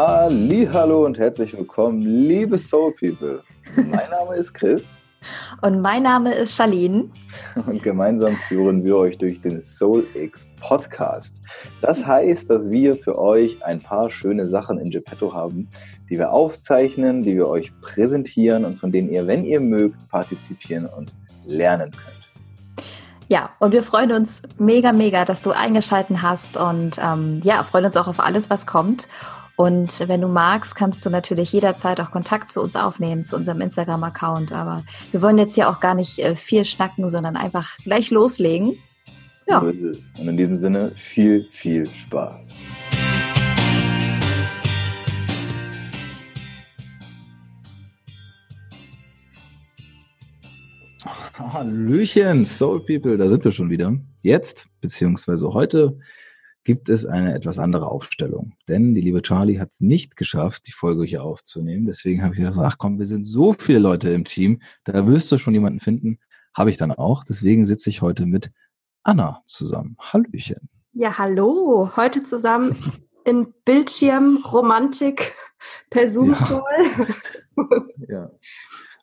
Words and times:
Hallo 0.00 1.06
und 1.06 1.18
herzlich 1.18 1.58
willkommen, 1.58 1.98
liebe 1.98 2.56
Soul 2.56 2.94
People. 2.94 3.42
Mein 3.74 4.08
Name 4.10 4.36
ist 4.36 4.54
Chris. 4.54 5.00
Und 5.60 5.80
mein 5.80 6.04
Name 6.04 6.32
ist 6.34 6.54
Charlene. 6.54 7.10
Und 7.66 7.82
gemeinsam 7.82 8.36
führen 8.46 8.84
wir 8.84 8.96
euch 8.96 9.18
durch 9.18 9.40
den 9.40 9.60
Soul 9.60 10.06
X 10.14 10.46
Podcast. 10.60 11.40
Das 11.80 12.06
heißt, 12.06 12.48
dass 12.48 12.70
wir 12.70 12.94
für 12.94 13.18
euch 13.18 13.60
ein 13.64 13.80
paar 13.80 14.08
schöne 14.12 14.46
Sachen 14.46 14.78
in 14.78 14.90
Geppetto 14.90 15.34
haben, 15.34 15.68
die 16.08 16.16
wir 16.16 16.30
aufzeichnen, 16.30 17.24
die 17.24 17.34
wir 17.34 17.48
euch 17.48 17.72
präsentieren 17.80 18.64
und 18.64 18.74
von 18.74 18.92
denen 18.92 19.10
ihr, 19.10 19.26
wenn 19.26 19.42
ihr 19.42 19.58
mögt, 19.58 20.08
partizipieren 20.08 20.86
und 20.86 21.12
lernen 21.44 21.90
könnt. 21.90 22.18
Ja, 23.30 23.50
und 23.58 23.72
wir 23.72 23.82
freuen 23.82 24.12
uns 24.12 24.42
mega, 24.58 24.92
mega, 24.92 25.24
dass 25.24 25.42
du 25.42 25.50
eingeschalten 25.50 26.22
hast 26.22 26.56
und 26.56 26.98
ähm, 26.98 27.40
ja, 27.42 27.62
freuen 27.64 27.84
uns 27.84 27.96
auch 27.96 28.08
auf 28.08 28.20
alles, 28.20 28.48
was 28.48 28.64
kommt. 28.64 29.08
Und 29.58 30.06
wenn 30.06 30.20
du 30.20 30.28
magst, 30.28 30.76
kannst 30.76 31.04
du 31.04 31.10
natürlich 31.10 31.52
jederzeit 31.52 32.00
auch 32.00 32.12
Kontakt 32.12 32.52
zu 32.52 32.62
uns 32.62 32.76
aufnehmen, 32.76 33.24
zu 33.24 33.34
unserem 33.34 33.60
Instagram-Account. 33.60 34.52
Aber 34.52 34.84
wir 35.10 35.20
wollen 35.20 35.36
jetzt 35.36 35.56
hier 35.56 35.68
auch 35.68 35.80
gar 35.80 35.96
nicht 35.96 36.20
äh, 36.20 36.36
viel 36.36 36.64
schnacken, 36.64 37.10
sondern 37.10 37.36
einfach 37.36 37.76
gleich 37.78 38.12
loslegen. 38.12 38.78
Ja. 39.48 39.60
So 39.60 39.66
ist 39.66 39.82
es. 39.82 40.10
Und 40.16 40.28
in 40.28 40.36
diesem 40.36 40.56
Sinne 40.56 40.92
viel, 40.94 41.42
viel 41.42 41.88
Spaß. 41.88 42.50
Hallöchen, 51.34 52.46
Soul 52.46 52.84
People, 52.84 53.16
da 53.16 53.28
sind 53.28 53.44
wir 53.44 53.50
schon 53.50 53.70
wieder. 53.70 53.92
Jetzt, 54.22 54.68
beziehungsweise 54.80 55.52
heute, 55.52 55.98
gibt 56.68 56.90
es 56.90 57.06
eine 57.06 57.32
etwas 57.32 57.58
andere 57.58 57.90
Aufstellung. 57.90 58.52
Denn 58.68 58.92
die 58.92 59.00
liebe 59.00 59.22
Charlie 59.22 59.58
hat 59.58 59.70
es 59.72 59.80
nicht 59.80 60.16
geschafft, 60.16 60.66
die 60.66 60.72
Folge 60.72 61.02
hier 61.04 61.24
aufzunehmen. 61.24 61.86
Deswegen 61.86 62.22
habe 62.22 62.34
ich 62.34 62.40
gesagt, 62.40 62.58
ach 62.60 62.76
komm, 62.76 62.98
wir 62.98 63.06
sind 63.06 63.24
so 63.24 63.54
viele 63.58 63.78
Leute 63.78 64.10
im 64.10 64.26
Team, 64.26 64.60
da 64.84 65.06
wirst 65.06 65.32
du 65.32 65.38
schon 65.38 65.54
jemanden 65.54 65.80
finden. 65.80 66.18
Habe 66.52 66.68
ich 66.68 66.76
dann 66.76 66.92
auch. 66.92 67.24
Deswegen 67.24 67.64
sitze 67.64 67.88
ich 67.88 68.02
heute 68.02 68.26
mit 68.26 68.50
Anna 69.02 69.42
zusammen. 69.46 69.96
Hallöchen. 69.98 70.68
Ja, 70.92 71.16
hallo. 71.16 71.90
Heute 71.96 72.22
zusammen 72.22 72.76
in 73.24 73.46
Bildschirmromantik 73.64 75.34
per 75.88 76.10
Zoom-Call. 76.10 76.60
Ja. 77.56 77.64
ja. 78.10 78.30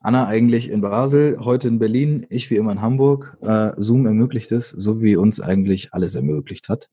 Anna 0.02 0.28
eigentlich 0.28 0.70
in 0.70 0.82
Basel, 0.82 1.40
heute 1.44 1.68
in 1.68 1.80
Berlin, 1.80 2.28
ich 2.30 2.52
wie 2.52 2.58
immer 2.58 2.74
in 2.74 2.82
Hamburg. 2.84 3.40
Äh, 3.42 3.72
Zoom 3.78 4.06
ermöglicht 4.06 4.52
es, 4.52 4.70
so 4.70 5.02
wie 5.02 5.16
uns 5.16 5.42
eigentlich 5.42 5.96
alles 5.96 6.14
ermöglicht 6.14 6.70
hat 6.70 6.92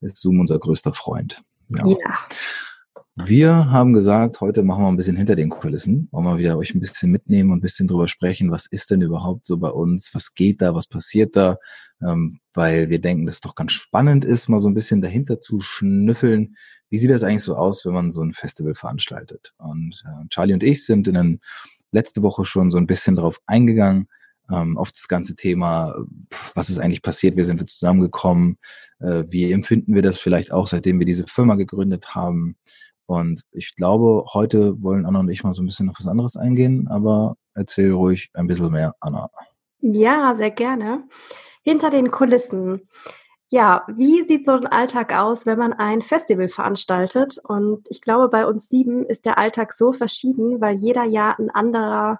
ist 0.00 0.16
Zoom 0.18 0.40
unser 0.40 0.58
größter 0.58 0.94
Freund. 0.94 1.42
Ja. 1.68 1.86
ja. 1.86 1.96
Wir 3.18 3.70
haben 3.70 3.94
gesagt, 3.94 4.42
heute 4.42 4.62
machen 4.62 4.84
wir 4.84 4.88
ein 4.88 4.96
bisschen 4.98 5.16
hinter 5.16 5.36
den 5.36 5.48
Kulissen, 5.48 6.06
wollen 6.12 6.26
wir 6.26 6.36
wieder 6.36 6.58
euch 6.58 6.74
ein 6.74 6.80
bisschen 6.80 7.10
mitnehmen 7.10 7.50
und 7.50 7.58
ein 7.58 7.62
bisschen 7.62 7.88
drüber 7.88 8.08
sprechen, 8.08 8.50
was 8.50 8.66
ist 8.66 8.90
denn 8.90 9.00
überhaupt 9.00 9.46
so 9.46 9.56
bei 9.56 9.70
uns, 9.70 10.14
was 10.14 10.34
geht 10.34 10.60
da, 10.60 10.74
was 10.74 10.86
passiert 10.86 11.34
da, 11.34 11.56
ähm, 12.02 12.40
weil 12.52 12.90
wir 12.90 13.00
denken, 13.00 13.24
dass 13.24 13.36
es 13.36 13.40
doch 13.40 13.54
ganz 13.54 13.72
spannend 13.72 14.26
ist, 14.26 14.48
mal 14.48 14.60
so 14.60 14.68
ein 14.68 14.74
bisschen 14.74 15.00
dahinter 15.00 15.40
zu 15.40 15.62
schnüffeln. 15.62 16.56
Wie 16.90 16.98
sieht 16.98 17.10
das 17.10 17.22
eigentlich 17.22 17.42
so 17.42 17.56
aus, 17.56 17.86
wenn 17.86 17.94
man 17.94 18.10
so 18.10 18.20
ein 18.22 18.34
Festival 18.34 18.74
veranstaltet? 18.74 19.54
Und 19.56 20.02
äh, 20.04 20.28
Charlie 20.28 20.52
und 20.52 20.62
ich 20.62 20.84
sind 20.84 21.08
in 21.08 21.14
den 21.14 21.40
letzte 21.92 22.22
Woche 22.22 22.44
schon 22.44 22.70
so 22.70 22.76
ein 22.76 22.86
bisschen 22.86 23.16
drauf 23.16 23.40
eingegangen, 23.46 24.08
ähm, 24.50 24.78
auf 24.78 24.92
das 24.92 25.08
ganze 25.08 25.36
Thema, 25.36 25.94
was 26.54 26.70
ist 26.70 26.78
eigentlich 26.78 27.02
passiert, 27.02 27.36
wie 27.36 27.42
sind 27.42 27.60
wir 27.60 27.66
zusammengekommen, 27.66 28.58
äh, 29.00 29.24
wie 29.28 29.50
empfinden 29.52 29.94
wir 29.94 30.02
das 30.02 30.18
vielleicht 30.18 30.52
auch, 30.52 30.66
seitdem 30.66 30.98
wir 30.98 31.06
diese 31.06 31.26
Firma 31.26 31.54
gegründet 31.54 32.14
haben. 32.14 32.56
Und 33.06 33.44
ich 33.52 33.74
glaube, 33.76 34.24
heute 34.34 34.82
wollen 34.82 35.06
Anna 35.06 35.20
und 35.20 35.28
ich 35.28 35.44
mal 35.44 35.54
so 35.54 35.62
ein 35.62 35.66
bisschen 35.66 35.88
auf 35.88 35.96
was 35.98 36.08
anderes 36.08 36.36
eingehen, 36.36 36.88
aber 36.88 37.36
erzähl 37.54 37.92
ruhig 37.92 38.30
ein 38.34 38.46
bisschen 38.46 38.72
mehr, 38.72 38.94
Anna. 39.00 39.30
Ja, 39.80 40.34
sehr 40.34 40.50
gerne. 40.50 41.04
Hinter 41.62 41.90
den 41.90 42.10
Kulissen. 42.10 42.88
Ja, 43.48 43.86
wie 43.86 44.26
sieht 44.26 44.44
so 44.44 44.52
ein 44.52 44.66
Alltag 44.66 45.12
aus, 45.12 45.46
wenn 45.46 45.58
man 45.58 45.72
ein 45.72 46.02
Festival 46.02 46.48
veranstaltet? 46.48 47.38
Und 47.44 47.86
ich 47.90 48.00
glaube, 48.00 48.28
bei 48.28 48.44
uns 48.44 48.68
sieben 48.68 49.06
ist 49.06 49.24
der 49.24 49.38
Alltag 49.38 49.72
so 49.72 49.92
verschieden, 49.92 50.60
weil 50.60 50.76
jeder 50.76 51.04
Jahr 51.04 51.38
ein 51.38 51.50
anderer 51.50 52.18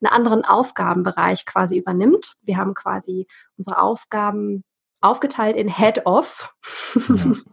einen 0.00 0.12
anderen 0.12 0.44
Aufgabenbereich 0.44 1.46
quasi 1.46 1.78
übernimmt. 1.78 2.34
Wir 2.42 2.56
haben 2.56 2.74
quasi 2.74 3.26
unsere 3.56 3.80
Aufgaben 3.80 4.64
aufgeteilt 5.00 5.56
in 5.56 5.68
Head-Off. 5.68 6.54
Ja. 6.94 7.32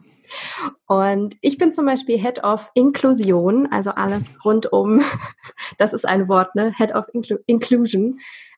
Und 0.86 1.36
ich 1.40 1.58
bin 1.58 1.72
zum 1.72 1.86
Beispiel 1.86 2.18
Head 2.18 2.44
of 2.44 2.70
Inklusion, 2.74 3.68
also 3.70 3.90
alles 3.90 4.32
rund 4.44 4.72
um, 4.72 5.00
das 5.78 5.92
ist 5.92 6.06
ein 6.06 6.28
Wort, 6.28 6.54
ne? 6.54 6.72
Head 6.76 6.94
of 6.94 7.06
Inclu 7.12 7.38
Inclusion, 7.46 8.02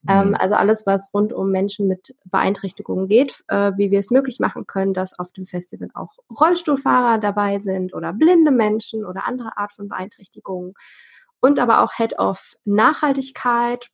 mhm. 0.03 0.08
ähm, 0.08 0.36
also 0.38 0.54
alles, 0.54 0.86
was 0.86 1.10
rund 1.12 1.32
um 1.32 1.50
Menschen 1.50 1.88
mit 1.88 2.16
Beeinträchtigungen 2.24 3.08
geht, 3.08 3.44
äh, 3.48 3.72
wie 3.76 3.91
wir 3.91 4.00
es 4.00 4.10
möglich 4.10 4.41
machen 4.41 4.66
können, 4.66 4.94
dass 4.94 5.18
auf 5.18 5.32
dem 5.32 5.47
Festival 5.47 5.88
auch 5.94 6.12
Rollstuhlfahrer 6.41 7.18
dabei 7.18 7.58
sind 7.58 7.94
oder 7.94 8.12
blinde 8.12 8.50
Menschen 8.50 9.04
oder 9.04 9.26
andere 9.26 9.56
Art 9.56 9.72
von 9.72 9.88
Beeinträchtigungen 9.88 10.74
und 11.41 11.58
aber 11.58 11.82
auch 11.82 11.92
Head 11.97 12.19
of 12.19 12.54
Nachhaltigkeit 12.64 13.88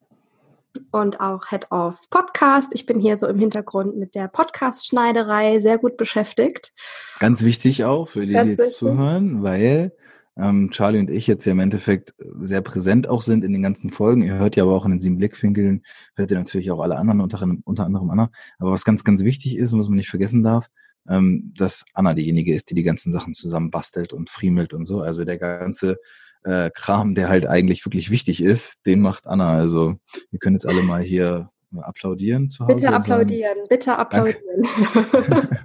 und 0.90 1.20
auch 1.20 1.48
Head 1.48 1.70
of 1.70 1.98
Podcast. 2.10 2.72
Ich 2.74 2.86
bin 2.86 2.98
hier 2.98 3.18
so 3.18 3.26
im 3.26 3.38
Hintergrund 3.38 3.96
mit 3.96 4.14
der 4.14 4.28
Podcast-Schneiderei 4.28 5.60
sehr 5.60 5.78
gut 5.78 5.96
beschäftigt. 5.96 6.72
Ganz 7.18 7.42
wichtig 7.42 7.84
auch 7.84 8.08
für 8.08 8.26
die, 8.26 8.32
die 8.32 8.50
jetzt 8.50 8.76
zuhören, 8.76 9.42
weil 9.42 9.92
ähm, 10.36 10.70
Charlie 10.70 10.98
und 10.98 11.10
ich 11.10 11.26
jetzt 11.26 11.44
ja 11.44 11.52
im 11.52 11.60
Endeffekt 11.60 12.14
sehr 12.40 12.62
präsent 12.62 13.06
auch 13.08 13.20
sind 13.20 13.44
in 13.44 13.52
den 13.52 13.62
ganzen 13.62 13.90
Folgen. 13.90 14.22
Ihr 14.22 14.34
hört 14.34 14.56
ja 14.56 14.62
aber 14.62 14.74
auch 14.74 14.84
in 14.84 14.92
den 14.92 15.00
sieben 15.00 15.18
Blickwinkeln, 15.18 15.82
hört 16.14 16.30
ihr 16.30 16.38
natürlich 16.38 16.70
auch 16.70 16.80
alle 16.80 16.96
anderen, 16.96 17.20
unter, 17.20 17.46
unter 17.64 17.84
anderem 17.84 18.10
Anna. 18.10 18.30
Aber 18.58 18.70
was 18.70 18.84
ganz, 18.84 19.04
ganz 19.04 19.22
wichtig 19.24 19.58
ist 19.58 19.72
und 19.72 19.80
was 19.80 19.88
man 19.88 19.96
nicht 19.96 20.08
vergessen 20.08 20.42
darf, 20.42 20.68
ähm, 21.08 21.52
dass 21.56 21.84
Anna 21.92 22.14
diejenige 22.14 22.54
ist, 22.54 22.70
die 22.70 22.74
die 22.74 22.82
ganzen 22.82 23.12
Sachen 23.12 23.34
zusammen 23.34 23.70
bastelt 23.70 24.12
und 24.12 24.30
friemelt 24.30 24.72
und 24.72 24.86
so. 24.86 25.00
Also 25.00 25.24
der 25.24 25.36
ganze 25.36 25.98
äh, 26.44 26.70
Kram, 26.70 27.14
der 27.14 27.28
halt 27.28 27.46
eigentlich 27.46 27.84
wirklich 27.84 28.10
wichtig 28.10 28.42
ist, 28.42 28.78
den 28.86 29.00
macht 29.00 29.26
Anna. 29.26 29.56
Also 29.56 29.96
wir 30.30 30.38
können 30.38 30.56
jetzt 30.56 30.66
alle 30.66 30.82
mal 30.82 31.02
hier 31.02 31.50
applaudieren 31.80 32.50
zu 32.50 32.64
Hause. 32.64 32.76
Bitte 32.76 32.92
applaudieren, 32.92 33.58
bitte 33.68 33.96
applaudieren. 33.96 34.62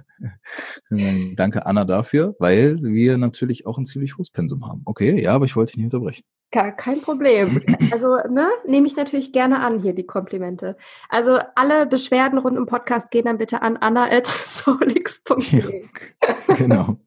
Danke. 0.90 1.34
Danke 1.36 1.66
Anna 1.66 1.84
dafür, 1.84 2.34
weil 2.38 2.82
wir 2.82 3.18
natürlich 3.18 3.66
auch 3.66 3.78
ein 3.78 3.86
ziemlich 3.86 4.16
hohes 4.16 4.30
Pensum 4.30 4.66
haben. 4.66 4.82
Okay, 4.84 5.22
ja, 5.22 5.34
aber 5.34 5.44
ich 5.44 5.54
wollte 5.54 5.72
dich 5.72 5.78
nicht 5.78 5.94
unterbrechen. 5.94 6.24
Kein 6.50 7.02
Problem. 7.02 7.62
Also, 7.92 8.16
ne, 8.28 8.48
nehme 8.66 8.86
ich 8.86 8.96
natürlich 8.96 9.32
gerne 9.32 9.60
an 9.60 9.80
hier 9.80 9.94
die 9.94 10.06
Komplimente. 10.06 10.76
Also, 11.08 11.38
alle 11.54 11.86
Beschwerden 11.86 12.38
rund 12.38 12.56
um 12.56 12.66
Podcast 12.66 13.10
gehen 13.10 13.26
dann 13.26 13.38
bitte 13.38 13.62
an 13.62 13.76
anna.solix.de. 13.76 15.84
Ja, 16.48 16.54
genau. 16.54 16.98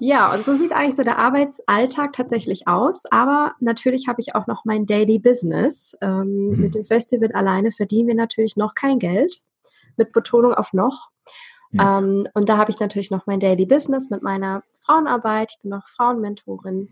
Ja, 0.00 0.32
und 0.32 0.46
so 0.46 0.56
sieht 0.56 0.72
eigentlich 0.72 0.96
so 0.96 1.02
der 1.02 1.18
Arbeitsalltag 1.18 2.14
tatsächlich 2.14 2.66
aus. 2.66 3.04
Aber 3.10 3.54
natürlich 3.60 4.08
habe 4.08 4.20
ich 4.20 4.34
auch 4.34 4.46
noch 4.46 4.64
mein 4.64 4.86
Daily 4.86 5.18
Business. 5.18 5.96
Ähm, 6.00 6.48
mhm. 6.48 6.60
Mit 6.60 6.74
dem 6.74 6.84
Festival 6.84 7.30
alleine 7.32 7.70
verdienen 7.70 8.08
wir 8.08 8.14
natürlich 8.14 8.56
noch 8.56 8.74
kein 8.74 8.98
Geld. 8.98 9.42
Mit 9.96 10.12
Betonung 10.12 10.54
auf 10.54 10.72
noch. 10.72 11.10
Ja. 11.72 11.98
Ähm, 11.98 12.26
und 12.32 12.48
da 12.48 12.56
habe 12.56 12.70
ich 12.70 12.80
natürlich 12.80 13.10
noch 13.10 13.26
mein 13.26 13.40
Daily 13.40 13.66
Business 13.66 14.08
mit 14.08 14.22
meiner 14.22 14.62
Frauenarbeit. 14.84 15.52
Ich 15.52 15.62
bin 15.62 15.70
noch 15.70 15.86
Frauenmentorin, 15.86 16.88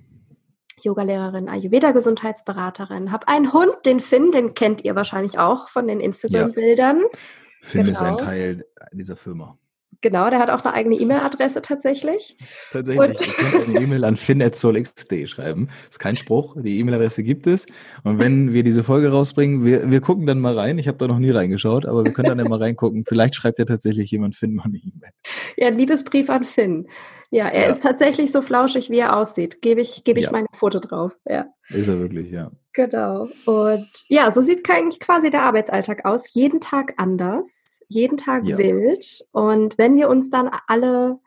Yogalehrerin, 0.83 1.49
Ayurveda-Gesundheitsberaterin. 1.49 3.11
Habe 3.11 3.27
einen 3.27 3.55
Hund, 3.55 3.75
den 3.87 4.01
Finn, 4.01 4.33
den 4.33 4.53
kennt 4.53 4.85
ihr 4.85 4.95
wahrscheinlich 4.95 5.39
auch 5.39 5.69
von 5.69 5.89
den 5.89 6.01
Instagram-Bildern. 6.01 7.01
Ja. 7.01 7.19
Finn 7.63 7.87
genau. 7.87 7.93
ist 7.93 8.03
ein 8.03 8.13
genau. 8.13 8.25
Teil 8.25 8.67
dieser 8.93 9.17
Firma. 9.17 9.59
Genau, 10.01 10.31
der 10.31 10.39
hat 10.39 10.51
auch 10.51 10.65
eine 10.65 10.75
eigene 10.75 10.95
E-Mail-Adresse 10.95 11.61
tatsächlich. 11.61 12.37
Tatsächlich. 12.71 13.09
Und 13.09 13.21
ich 13.21 13.37
kann 13.37 13.63
eine 13.65 13.81
E-Mail 13.81 14.05
an 14.05 14.17
finn.solx.de 14.17 15.27
schreiben. 15.27 15.67
Das 15.67 15.97
ist 15.97 15.99
kein 15.99 16.17
Spruch. 16.17 16.55
Die 16.61 16.79
E-Mail-Adresse 16.79 17.25
gibt 17.25 17.49
es. 17.49 17.67
Und 18.05 18.21
wenn 18.21 18.53
wir 18.53 18.63
diese 18.63 18.85
Folge 18.85 19.11
rausbringen, 19.11 19.65
wir, 19.65 19.91
wir 19.91 20.01
gucken 20.01 20.27
dann 20.27 20.39
mal 20.39 20.57
rein. 20.57 20.79
Ich 20.79 20.87
habe 20.87 20.99
da 20.99 21.09
noch 21.09 21.19
nie 21.19 21.31
reingeschaut, 21.31 21.85
aber 21.85 22.05
wir 22.05 22.13
können 22.13 22.29
dann 22.29 22.39
ja 22.39 22.49
mal 22.49 22.61
reingucken. 22.61 23.05
Vielleicht 23.07 23.35
schreibt 23.35 23.59
ja 23.59 23.65
tatsächlich 23.65 24.09
jemand 24.13 24.37
Finn 24.37 24.55
mal 24.55 24.67
eine 24.67 24.79
E-Mail. 24.79 25.11
Ja, 25.57 25.67
ein 25.67 25.77
Liebesbrief 25.77 26.31
an 26.31 26.45
Finn. 26.45 26.87
Ja, 27.31 27.49
er 27.49 27.65
ja. 27.65 27.71
ist 27.71 27.83
tatsächlich 27.83 28.31
so 28.31 28.41
flauschig, 28.41 28.91
wie 28.91 28.99
er 28.99 29.17
aussieht. 29.17 29.61
Gebe 29.63 29.81
ich, 29.81 30.05
gebe 30.05 30.21
ich 30.21 30.27
ja. 30.27 30.33
mein 30.33 30.47
Foto 30.53 30.79
drauf. 30.79 31.17
Ja. 31.29 31.47
Ist 31.71 31.89
er 31.89 31.99
wirklich, 31.99 32.31
ja. 32.31 32.53
Genau. 32.73 33.29
Und 33.47 33.89
ja, 34.07 34.31
so 34.31 34.43
sieht 34.43 34.71
eigentlich 34.71 35.01
quasi 35.01 35.31
der 35.31 35.43
Arbeitsalltag 35.43 36.05
aus. 36.05 36.33
Jeden 36.33 36.61
Tag 36.61 36.95
anders 36.97 37.68
jeden 37.89 38.17
Tag 38.17 38.45
ja. 38.45 38.59
wild. 38.59 39.27
Und 39.33 39.79
wenn 39.79 39.97
wir 39.97 40.09
uns 40.09 40.31
dann 40.31 40.51
alle 40.67 41.19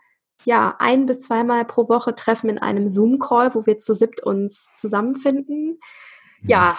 ja 0.46 0.75
ein 0.80 1.06
bis 1.06 1.22
zweimal 1.22 1.66
pro 1.66 1.90
Woche 1.90 2.16
treffen 2.16 2.50
in 2.50 2.58
einem 2.58 2.90
Zoom-Call, 2.90 3.54
wo 3.54 3.66
wir 3.66 3.78
zu 3.78 3.94
siebt 3.94 4.24
uns 4.24 4.69
zusammenfinden, 4.75 5.80
ja, 6.44 6.78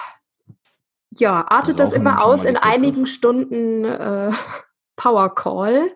ja, 1.11 1.45
artet 1.47 1.79
das 1.79 1.93
immer 1.93 2.25
aus 2.25 2.43
in 2.43 2.57
einigen 2.57 3.05
Stunden 3.05 3.85
äh, 3.85 4.31
Power 4.95 5.33
Call. 5.35 5.91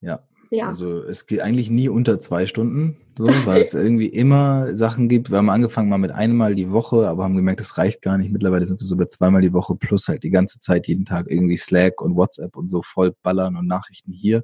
Ja, 0.00 0.20
Ja. 0.50 0.68
Also 0.68 1.02
es 1.02 1.26
geht 1.26 1.40
eigentlich 1.40 1.70
nie 1.70 1.88
unter 1.88 2.20
zwei 2.20 2.46
Stunden, 2.46 2.96
so, 3.16 3.26
weil 3.44 3.62
es 3.62 3.74
irgendwie 3.74 4.06
immer 4.06 4.74
Sachen 4.74 5.08
gibt. 5.08 5.30
Wir 5.30 5.38
haben 5.38 5.50
angefangen 5.50 5.88
mal 5.88 5.98
mit 5.98 6.12
einmal 6.12 6.54
die 6.54 6.70
Woche, 6.70 7.06
aber 7.06 7.24
haben 7.24 7.36
gemerkt, 7.36 7.60
das 7.60 7.76
reicht 7.76 8.02
gar 8.02 8.16
nicht. 8.16 8.32
Mittlerweile 8.32 8.66
sind 8.66 8.80
wir 8.80 8.86
so 8.86 8.96
bei 8.96 9.04
zweimal 9.06 9.42
die 9.42 9.52
Woche 9.52 9.76
plus 9.76 10.08
halt 10.08 10.22
die 10.22 10.30
ganze 10.30 10.58
Zeit, 10.58 10.86
jeden 10.86 11.04
Tag 11.04 11.26
irgendwie 11.28 11.56
Slack 11.56 12.00
und 12.00 12.16
WhatsApp 12.16 12.56
und 12.56 12.68
so 12.68 12.82
voll 12.82 13.14
ballern 13.22 13.56
und 13.56 13.66
Nachrichten 13.66 14.12
hier. 14.12 14.42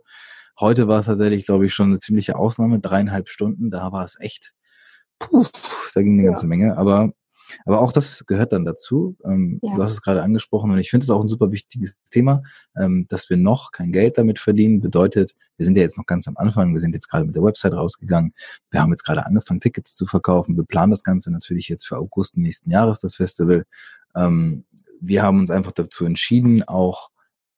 Heute 0.61 0.87
war 0.89 1.01
es 1.01 1.07
tatsächlich, 1.07 1.47
glaube 1.47 1.67
ich, 1.67 1.75
schon 1.75 1.89
eine 1.89 1.99
ziemliche 1.99 2.37
Ausnahme, 2.37 2.81
dreieinhalb 2.81 3.29
Stunden. 3.29 3.71
Da 3.71 3.91
war 3.91 4.05
es 4.05 4.19
echt, 4.21 4.53
puh, 5.19 5.47
da 5.95 6.03
ging 6.03 6.15
eine 6.15 6.25
ja. 6.25 6.31
ganze 6.31 6.47
Menge. 6.47 6.77
Aber 6.77 7.13
aber 7.65 7.81
auch 7.81 7.93
das 7.93 8.25
gehört 8.27 8.53
dann 8.53 8.65
dazu. 8.65 9.17
Ähm, 9.25 9.59
ja. 9.63 9.75
Du 9.75 9.83
hast 9.83 9.93
es 9.93 10.03
gerade 10.03 10.23
angesprochen 10.23 10.71
und 10.71 10.79
ich 10.79 10.91
finde 10.91 11.05
es 11.05 11.11
auch 11.11 11.21
ein 11.21 11.29
super 11.29 11.51
wichtiges 11.51 11.95
Thema, 12.11 12.43
ähm, 12.77 13.07
dass 13.09 13.31
wir 13.31 13.37
noch 13.37 13.73
kein 13.73 13.93
Geld 13.93 14.19
damit 14.19 14.39
verdienen. 14.39 14.81
Bedeutet, 14.81 15.35
wir 15.57 15.67
sind 15.67 15.77
ja 15.77 15.83
jetzt 15.83 15.99
noch 15.99 16.07
ganz 16.07 16.29
am 16.29 16.37
Anfang. 16.37 16.73
Wir 16.73 16.81
sind 16.81 16.95
jetzt 16.95 17.09
gerade 17.09 17.25
mit 17.25 17.35
der 17.35 17.43
Website 17.43 17.75
rausgegangen. 17.75 18.35
Wir 18.71 18.81
haben 18.81 18.91
jetzt 18.91 19.05
gerade 19.05 19.27
angefangen, 19.27 19.61
Tickets 19.61 19.95
zu 19.95 20.07
verkaufen. 20.07 20.57
Wir 20.57 20.65
planen 20.65 20.91
das 20.91 21.05
Ganze 21.05 21.33
natürlich 21.33 21.69
jetzt 21.69 21.87
für 21.87 21.97
August 21.97 22.37
nächsten 22.37 22.71
Jahres, 22.71 23.01
das 23.01 23.17
Festival. 23.17 23.65
Ähm, 24.17 24.65
wir 25.01 25.23
haben 25.23 25.41
uns 25.41 25.51
einfach 25.51 25.73
dazu 25.73 26.05
entschieden, 26.05 26.63
auch 26.63 27.11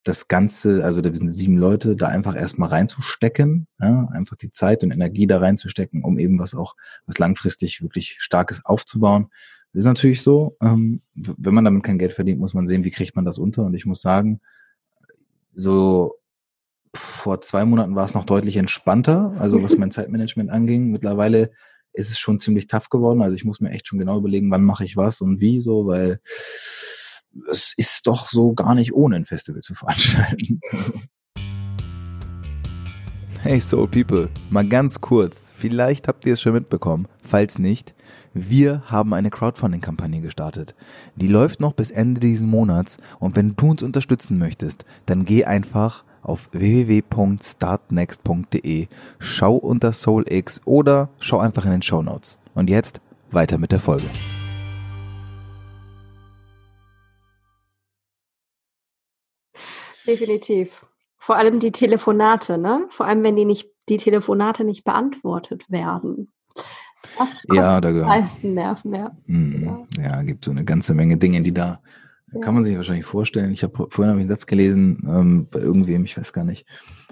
das 0.06 0.28
Ganze, 0.28 0.84
also 0.84 1.00
da 1.00 1.12
sind 1.12 1.28
sieben 1.28 1.58
Leute, 1.58 1.96
da 1.96 2.06
einfach 2.06 2.36
erstmal 2.36 2.68
reinzustecken, 2.68 3.66
ja, 3.80 4.08
einfach 4.12 4.36
die 4.36 4.52
Zeit 4.52 4.84
und 4.84 4.92
Energie 4.92 5.26
da 5.26 5.38
reinzustecken, 5.38 6.04
um 6.04 6.18
eben 6.18 6.38
was 6.38 6.54
auch, 6.54 6.76
was 7.06 7.18
langfristig 7.18 7.82
wirklich 7.82 8.16
Starkes 8.20 8.64
aufzubauen. 8.64 9.30
Das 9.76 9.82
ist 9.82 9.88
natürlich 9.88 10.22
so, 10.22 10.56
ähm, 10.62 11.02
wenn 11.14 11.52
man 11.52 11.66
damit 11.66 11.82
kein 11.82 11.98
Geld 11.98 12.14
verdient, 12.14 12.40
muss 12.40 12.54
man 12.54 12.66
sehen, 12.66 12.82
wie 12.84 12.90
kriegt 12.90 13.14
man 13.14 13.26
das 13.26 13.36
unter. 13.36 13.62
Und 13.62 13.74
ich 13.74 13.84
muss 13.84 14.00
sagen, 14.00 14.40
so 15.52 16.14
vor 16.94 17.42
zwei 17.42 17.66
Monaten 17.66 17.94
war 17.94 18.06
es 18.06 18.14
noch 18.14 18.24
deutlich 18.24 18.56
entspannter, 18.56 19.34
also 19.38 19.62
was 19.62 19.76
mein 19.76 19.90
Zeitmanagement 19.90 20.48
anging. 20.48 20.92
Mittlerweile 20.92 21.50
ist 21.92 22.08
es 22.08 22.18
schon 22.18 22.38
ziemlich 22.38 22.68
tough 22.68 22.88
geworden. 22.88 23.20
Also 23.20 23.36
ich 23.36 23.44
muss 23.44 23.60
mir 23.60 23.68
echt 23.68 23.86
schon 23.86 23.98
genau 23.98 24.16
überlegen, 24.16 24.50
wann 24.50 24.64
mache 24.64 24.82
ich 24.82 24.96
was 24.96 25.20
und 25.20 25.40
wie 25.40 25.60
so, 25.60 25.86
weil 25.86 26.20
es 27.52 27.74
ist 27.76 28.06
doch 28.06 28.30
so 28.30 28.54
gar 28.54 28.74
nicht 28.74 28.94
ohne 28.94 29.16
ein 29.16 29.26
Festival 29.26 29.60
zu 29.60 29.74
veranstalten. 29.74 30.58
Hey 33.42 33.60
Soul 33.60 33.88
People, 33.88 34.30
mal 34.48 34.66
ganz 34.66 35.02
kurz, 35.02 35.52
vielleicht 35.54 36.08
habt 36.08 36.24
ihr 36.24 36.32
es 36.32 36.40
schon 36.40 36.54
mitbekommen, 36.54 37.08
falls 37.22 37.58
nicht, 37.58 37.94
wir 38.38 38.82
haben 38.84 39.14
eine 39.14 39.30
Crowdfunding-Kampagne 39.30 40.20
gestartet. 40.20 40.74
Die 41.14 41.28
läuft 41.28 41.60
noch 41.60 41.72
bis 41.72 41.90
Ende 41.90 42.20
diesen 42.20 42.50
Monats 42.50 42.98
und 43.18 43.34
wenn 43.34 43.56
du 43.56 43.70
uns 43.70 43.82
unterstützen 43.82 44.36
möchtest, 44.36 44.84
dann 45.06 45.24
geh 45.24 45.46
einfach 45.46 46.04
auf 46.20 46.50
www.startnext.de, 46.52 48.88
schau 49.18 49.56
unter 49.56 49.92
SoulX 49.92 50.60
oder 50.66 51.08
schau 51.20 51.38
einfach 51.38 51.64
in 51.64 51.70
den 51.70 51.80
Show 51.80 52.02
Notes. 52.02 52.38
Und 52.54 52.68
jetzt 52.68 53.00
weiter 53.30 53.56
mit 53.56 53.72
der 53.72 53.80
Folge. 53.80 54.04
Definitiv. 60.06 60.82
Vor 61.16 61.36
allem 61.36 61.58
die 61.58 61.72
Telefonate, 61.72 62.58
ne? 62.58 62.84
Vor 62.90 63.06
allem, 63.06 63.22
wenn 63.22 63.36
die 63.36 63.46
nicht, 63.46 63.70
die 63.88 63.96
Telefonate 63.96 64.64
nicht 64.64 64.84
beantwortet 64.84 65.70
werden. 65.70 66.30
Das 67.18 67.42
ja, 67.52 67.80
da 67.80 67.90
gehört. 67.90 68.08
meisten 68.08 68.54
Nerven, 68.54 68.94
ja. 68.94 69.16
Ja. 69.26 69.86
Ja, 69.98 70.22
gibt 70.22 70.44
so 70.44 70.50
eine 70.50 70.64
ganze 70.64 70.94
Menge 70.94 71.16
Dinge, 71.16 71.42
die 71.42 71.52
da 71.52 71.80
ja. 72.32 72.40
kann 72.40 72.54
man 72.54 72.64
sich 72.64 72.76
wahrscheinlich 72.76 73.06
vorstellen. 73.06 73.52
Ich 73.52 73.62
habe 73.62 73.86
vorhin 73.88 74.10
hab 74.10 74.16
ich 74.16 74.22
einen 74.22 74.28
Satz 74.28 74.46
gelesen 74.46 75.02
ähm, 75.06 75.48
bei 75.50 75.60
irgendwem, 75.60 76.04
ich 76.04 76.16
weiß 76.16 76.32
gar 76.32 76.44
nicht. 76.44 76.66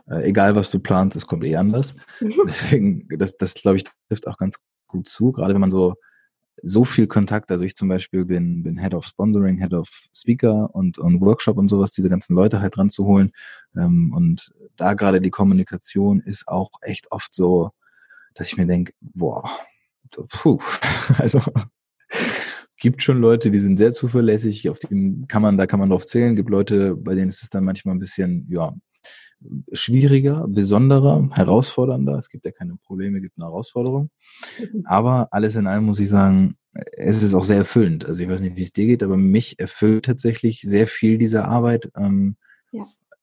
Äh, 0.09 0.29
egal 0.29 0.55
was 0.55 0.71
du 0.71 0.79
planst, 0.79 1.17
es 1.17 1.27
kommt 1.27 1.45
eh 1.45 1.57
anders. 1.57 1.97
Deswegen, 2.21 3.09
das, 3.19 3.37
das 3.37 3.55
glaube 3.55 3.79
ich 3.79 3.85
trifft 4.09 4.27
auch 4.27 4.37
ganz 4.37 4.59
gut 4.87 5.09
zu, 5.09 5.33
gerade 5.33 5.55
wenn 5.55 5.61
man 5.61 5.71
so 5.71 5.95
so 6.63 6.85
viel 6.85 7.07
Kontakt. 7.07 7.51
Also 7.51 7.65
ich 7.65 7.75
zum 7.75 7.89
Beispiel 7.89 8.25
bin, 8.25 8.63
bin 8.63 8.79
Head 8.79 8.95
of 8.95 9.07
Sponsoring, 9.07 9.59
Head 9.59 9.75
of 9.75 9.89
Speaker 10.15 10.75
und, 10.75 10.99
und 10.99 11.21
Workshop 11.21 11.57
und 11.57 11.69
sowas, 11.69 11.93
diese 11.93 12.09
ganzen 12.09 12.35
Leute 12.35 12.61
halt 12.61 12.77
dran 12.77 12.91
zu 12.91 13.05
holen. 13.05 13.33
Ähm, 13.77 14.13
und 14.15 14.53
da 14.77 14.95
gerade 14.95 15.21
die 15.21 15.31
Kommunikation 15.31 16.21
ist 16.21 16.49
auch 16.49 16.71
echt 16.81 17.11
oft 17.13 17.35
so, 17.35 17.71
dass 18.35 18.49
ich 18.49 18.57
mir 18.57 18.67
denke, 18.67 18.93
boah, 19.01 19.49
puh, 20.31 20.59
also 21.19 21.41
gibt 22.85 23.03
schon 23.03 23.21
Leute, 23.21 23.51
die 23.51 23.59
sind 23.59 23.79
sehr 23.79 23.93
zuverlässig, 23.93 24.69
auf 24.69 24.79
die 24.79 25.25
kann 25.27 25.43
man, 25.43 25.57
da 25.57 25.67
kann 25.67 25.81
man 25.81 25.91
drauf 25.91 26.05
zählen. 26.07 26.37
Gibt 26.37 26.51
Leute, 26.51 26.95
bei 26.97 27.15
denen 27.15 27.31
ist 27.31 27.43
es 27.43 27.49
dann 27.49 27.65
manchmal 27.65 27.95
ein 27.95 27.99
bisschen, 27.99 28.47
ja, 28.51 28.75
schwieriger, 29.73 30.47
besonderer, 30.49 31.29
herausfordernder. 31.33 32.19
Es 32.19 32.29
gibt 32.29 32.45
ja 32.45 32.53
keine 32.53 32.77
Probleme, 32.77 33.19
es 33.19 33.23
gibt 33.23 33.39
eine 33.39 33.47
Herausforderung. 33.47 34.11
Aber 34.85 35.29
alles 35.31 35.57
in 35.57 35.67
allem 35.67 35.85
muss 35.85 35.99
ich 35.99 36.09
sagen, 36.09 36.57
es 36.93 37.23
ist 37.23 37.35
auch 37.35 37.45
sehr 37.45 37.59
erfüllend. 37.59 38.05
Also 38.07 38.23
ich 38.23 38.29
weiß 38.29 38.41
nicht, 38.41 38.57
wie 38.57 38.63
es 38.63 38.73
dir 38.73 38.87
geht, 38.87 39.03
aber 39.03 39.17
mich 39.17 39.59
erfüllt 39.59 40.05
tatsächlich 40.05 40.61
sehr 40.61 40.87
viel 40.87 41.19
diese 41.19 41.45
Arbeit, 41.45 41.91
ähm. 41.97 42.37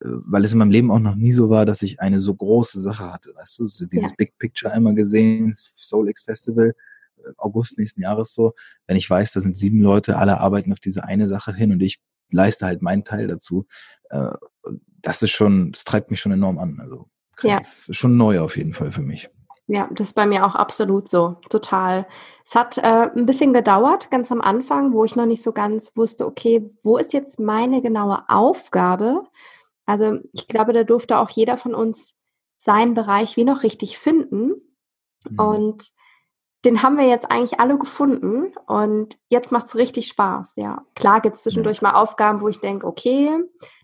Weil 0.04 0.44
es 0.44 0.52
in 0.52 0.58
meinem 0.58 0.70
Leben 0.70 0.90
auch 0.90 0.98
noch 0.98 1.14
nie 1.14 1.32
so 1.32 1.50
war, 1.50 1.66
dass 1.66 1.82
ich 1.82 2.00
eine 2.00 2.20
so 2.20 2.34
große 2.34 2.80
Sache 2.80 3.12
hatte. 3.12 3.32
Weißt 3.34 3.58
du, 3.58 3.68
so 3.68 3.86
dieses 3.86 4.10
ja. 4.10 4.16
Big 4.16 4.38
Picture 4.38 4.72
einmal 4.72 4.94
gesehen, 4.94 5.54
Soul 5.56 6.08
X 6.08 6.24
Festival, 6.24 6.74
äh, 7.18 7.30
August 7.38 7.78
nächsten 7.78 8.00
Jahres 8.00 8.34
so. 8.34 8.54
Wenn 8.86 8.96
ich 8.96 9.08
weiß, 9.08 9.32
da 9.32 9.40
sind 9.40 9.56
sieben 9.56 9.80
Leute, 9.80 10.16
alle 10.16 10.40
arbeiten 10.40 10.72
auf 10.72 10.80
diese 10.80 11.04
eine 11.04 11.28
Sache 11.28 11.54
hin 11.54 11.72
und 11.72 11.80
ich 11.80 12.00
leiste 12.30 12.66
halt 12.66 12.82
meinen 12.82 13.04
Teil 13.04 13.26
dazu. 13.26 13.66
Äh, 14.10 14.32
das 15.02 15.22
ist 15.22 15.32
schon, 15.32 15.72
das 15.72 15.84
treibt 15.84 16.10
mich 16.10 16.20
schon 16.20 16.32
enorm 16.32 16.58
an. 16.58 16.78
Also 16.80 17.08
ja. 17.42 17.58
das 17.58 17.88
ist 17.88 17.96
schon 17.96 18.16
neu 18.16 18.40
auf 18.40 18.56
jeden 18.56 18.74
Fall 18.74 18.92
für 18.92 19.02
mich. 19.02 19.28
Ja, 19.68 19.88
das 19.92 20.08
ist 20.08 20.14
bei 20.14 20.26
mir 20.26 20.44
auch 20.44 20.54
absolut 20.56 21.08
so, 21.08 21.36
total. 21.48 22.06
Es 22.44 22.54
hat 22.54 22.78
äh, 22.78 23.08
ein 23.14 23.26
bisschen 23.26 23.52
gedauert, 23.52 24.10
ganz 24.10 24.32
am 24.32 24.40
Anfang, 24.40 24.92
wo 24.92 25.04
ich 25.04 25.14
noch 25.14 25.26
nicht 25.26 25.42
so 25.42 25.52
ganz 25.52 25.96
wusste, 25.96 26.26
okay, 26.26 26.68
wo 26.82 26.98
ist 26.98 27.12
jetzt 27.12 27.38
meine 27.38 27.80
genaue 27.80 28.24
Aufgabe? 28.28 29.22
Also 29.86 30.18
ich 30.32 30.46
glaube, 30.46 30.72
da 30.72 30.84
durfte 30.84 31.18
auch 31.18 31.30
jeder 31.30 31.56
von 31.56 31.74
uns 31.74 32.16
seinen 32.58 32.94
Bereich 32.94 33.36
wie 33.36 33.44
noch 33.44 33.62
richtig 33.62 33.98
finden. 33.98 34.52
Mhm. 35.28 35.38
Und 35.38 35.92
den 36.64 36.82
haben 36.82 36.96
wir 36.96 37.08
jetzt 37.08 37.30
eigentlich 37.30 37.58
alle 37.58 37.76
gefunden 37.76 38.52
und 38.66 39.18
jetzt 39.28 39.50
macht's 39.50 39.74
richtig 39.74 40.06
Spaß, 40.06 40.54
ja. 40.56 40.84
Klar 40.94 41.20
gibt's 41.20 41.42
zwischendurch 41.42 41.82
mal 41.82 41.94
Aufgaben, 41.94 42.40
wo 42.40 42.48
ich 42.48 42.60
denke, 42.60 42.86
okay, 42.86 43.36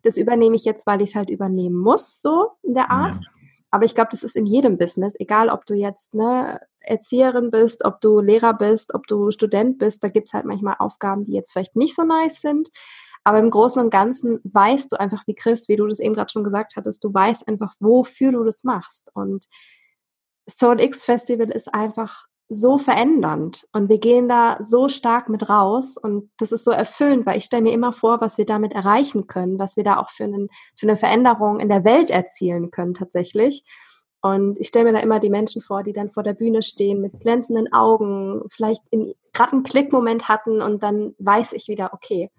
das 0.04 0.16
übernehme 0.16 0.54
ich 0.54 0.64
jetzt, 0.64 0.86
weil 0.86 1.02
ich 1.02 1.10
es 1.10 1.16
halt 1.16 1.28
übernehmen 1.28 1.76
muss, 1.76 2.20
so 2.20 2.52
in 2.62 2.74
der 2.74 2.90
Art. 2.90 3.16
Ja. 3.16 3.20
Aber 3.70 3.84
ich 3.84 3.94
glaube, 3.94 4.10
das 4.12 4.22
ist 4.22 4.36
in 4.36 4.46
jedem 4.46 4.78
Business, 4.78 5.14
egal 5.18 5.50
ob 5.50 5.66
du 5.66 5.74
jetzt 5.74 6.14
ne, 6.14 6.60
Erzieherin 6.80 7.50
bist, 7.50 7.84
ob 7.84 8.00
du 8.00 8.20
Lehrer 8.20 8.54
bist, 8.54 8.94
ob 8.94 9.06
du 9.08 9.30
Student 9.30 9.78
bist, 9.78 10.02
da 10.04 10.08
gibt's 10.08 10.32
halt 10.32 10.46
manchmal 10.46 10.76
Aufgaben, 10.78 11.24
die 11.24 11.32
jetzt 11.32 11.52
vielleicht 11.52 11.76
nicht 11.76 11.94
so 11.94 12.04
nice 12.04 12.40
sind. 12.40 12.68
Aber 13.28 13.40
im 13.40 13.50
Großen 13.50 13.82
und 13.84 13.90
Ganzen 13.90 14.40
weißt 14.44 14.90
du 14.90 14.98
einfach, 14.98 15.26
wie 15.26 15.34
Chris, 15.34 15.68
wie 15.68 15.76
du 15.76 15.86
das 15.86 16.00
eben 16.00 16.14
gerade 16.14 16.32
schon 16.32 16.44
gesagt 16.44 16.76
hattest, 16.76 17.04
du 17.04 17.12
weißt 17.12 17.46
einfach, 17.46 17.74
wofür 17.78 18.32
du 18.32 18.42
das 18.42 18.64
machst. 18.64 19.10
Und 19.12 19.44
Soul 20.48 20.80
X 20.80 21.04
Festival 21.04 21.50
ist 21.50 21.74
einfach 21.74 22.24
so 22.48 22.78
verändernd 22.78 23.66
und 23.74 23.90
wir 23.90 23.98
gehen 23.98 24.30
da 24.30 24.56
so 24.60 24.88
stark 24.88 25.28
mit 25.28 25.50
raus 25.50 25.98
und 25.98 26.30
das 26.38 26.52
ist 26.52 26.64
so 26.64 26.70
erfüllend, 26.70 27.26
weil 27.26 27.36
ich 27.36 27.44
stelle 27.44 27.64
mir 27.64 27.74
immer 27.74 27.92
vor, 27.92 28.22
was 28.22 28.38
wir 28.38 28.46
damit 28.46 28.72
erreichen 28.72 29.26
können, 29.26 29.58
was 29.58 29.76
wir 29.76 29.84
da 29.84 29.98
auch 29.98 30.08
für, 30.08 30.24
einen, 30.24 30.48
für 30.74 30.86
eine 30.86 30.96
Veränderung 30.96 31.60
in 31.60 31.68
der 31.68 31.84
Welt 31.84 32.10
erzielen 32.10 32.70
können 32.70 32.94
tatsächlich. 32.94 33.62
Und 34.22 34.58
ich 34.58 34.68
stelle 34.68 34.86
mir 34.86 34.92
da 34.94 35.00
immer 35.00 35.20
die 35.20 35.28
Menschen 35.28 35.60
vor, 35.60 35.82
die 35.82 35.92
dann 35.92 36.12
vor 36.12 36.22
der 36.22 36.32
Bühne 36.32 36.62
stehen 36.62 37.02
mit 37.02 37.20
glänzenden 37.20 37.70
Augen, 37.74 38.40
vielleicht 38.50 38.80
gerade 39.34 39.52
einen 39.52 39.64
Klickmoment 39.64 40.30
hatten 40.30 40.62
und 40.62 40.82
dann 40.82 41.14
weiß 41.18 41.52
ich 41.52 41.68
wieder, 41.68 41.92
okay, 41.92 42.30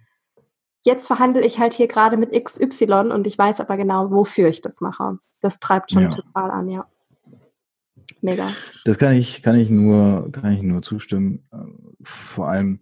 jetzt 0.86 1.08
verhandle 1.08 1.46
ich 1.46 1.60
halt 1.60 1.74
hier 1.74 1.88
gerade 1.88 2.18
mit 2.18 2.32
XY 2.32 3.12
und 3.12 3.28
ich 3.28 3.38
weiß 3.38 3.60
aber 3.60 3.78
genau, 3.78 4.12
wofür 4.12 4.48
ich 4.48 4.62
das 4.62 4.82
mache. 4.82 5.20
Das 5.42 5.60
treibt 5.60 5.92
schon 5.92 6.04
ja. 6.04 6.10
total 6.10 6.52
an, 6.52 6.68
ja. 6.68 6.88
Mega. 8.22 8.50
Das 8.86 8.98
kann 8.98 9.14
ich, 9.14 9.44
kann 9.44 9.58
ich 9.58 9.70
nur, 9.70 10.32
kann 10.32 10.54
ich 10.54 10.62
nur 10.62 10.82
zustimmen. 10.82 11.48
Vor 12.04 12.48
allem, 12.48 12.82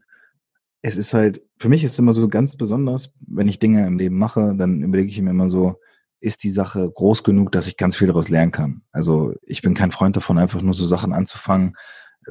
es 0.81 0.97
ist 0.97 1.13
halt, 1.13 1.41
für 1.57 1.69
mich 1.69 1.83
ist 1.83 1.91
es 1.91 1.99
immer 1.99 2.13
so 2.13 2.27
ganz 2.27 2.55
besonders, 2.55 3.13
wenn 3.19 3.47
ich 3.47 3.59
Dinge 3.59 3.85
im 3.85 3.97
Leben 3.97 4.17
mache, 4.17 4.55
dann 4.57 4.81
überlege 4.81 5.09
ich 5.09 5.21
mir 5.21 5.31
immer 5.31 5.49
so, 5.49 5.79
ist 6.19 6.43
die 6.43 6.49
Sache 6.49 6.89
groß 6.89 7.23
genug, 7.23 7.51
dass 7.51 7.67
ich 7.67 7.77
ganz 7.77 7.95
viel 7.95 8.07
daraus 8.07 8.29
lernen 8.29 8.51
kann. 8.51 8.81
Also 8.91 9.33
ich 9.43 9.61
bin 9.61 9.73
kein 9.75 9.91
Freund 9.91 10.15
davon, 10.15 10.37
einfach 10.37 10.61
nur 10.61 10.73
so 10.73 10.85
Sachen 10.85 11.13
anzufangen, 11.13 11.75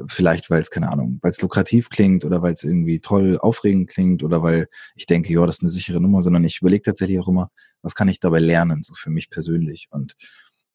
vielleicht 0.07 0.51
weil 0.51 0.63
es, 0.63 0.71
keine 0.71 0.91
Ahnung, 0.91 1.19
weil 1.23 1.31
es 1.31 1.41
lukrativ 1.41 1.91
klingt 1.91 2.25
oder 2.25 2.43
weil 2.43 2.55
es 2.55 2.65
irgendwie 2.65 3.01
toll 3.01 3.39
aufregend 3.39 3.89
klingt 3.89 4.23
oder 4.23 4.43
weil 4.43 4.69
ich 4.95 5.07
denke, 5.07 5.33
ja, 5.33 5.45
das 5.47 5.57
ist 5.57 5.63
eine 5.63 5.71
sichere 5.71 6.01
Nummer, 6.01 6.23
sondern 6.23 6.45
ich 6.45 6.61
überlege 6.61 6.83
tatsächlich 6.83 7.19
auch 7.21 7.29
immer, 7.29 7.51
was 7.83 7.95
kann 7.95 8.09
ich 8.09 8.21
dabei 8.21 8.41
lernen, 8.41 8.83
so 8.83 8.95
für 8.95 9.11
mich 9.11 9.31
persönlich. 9.31 9.89
Und 9.91 10.15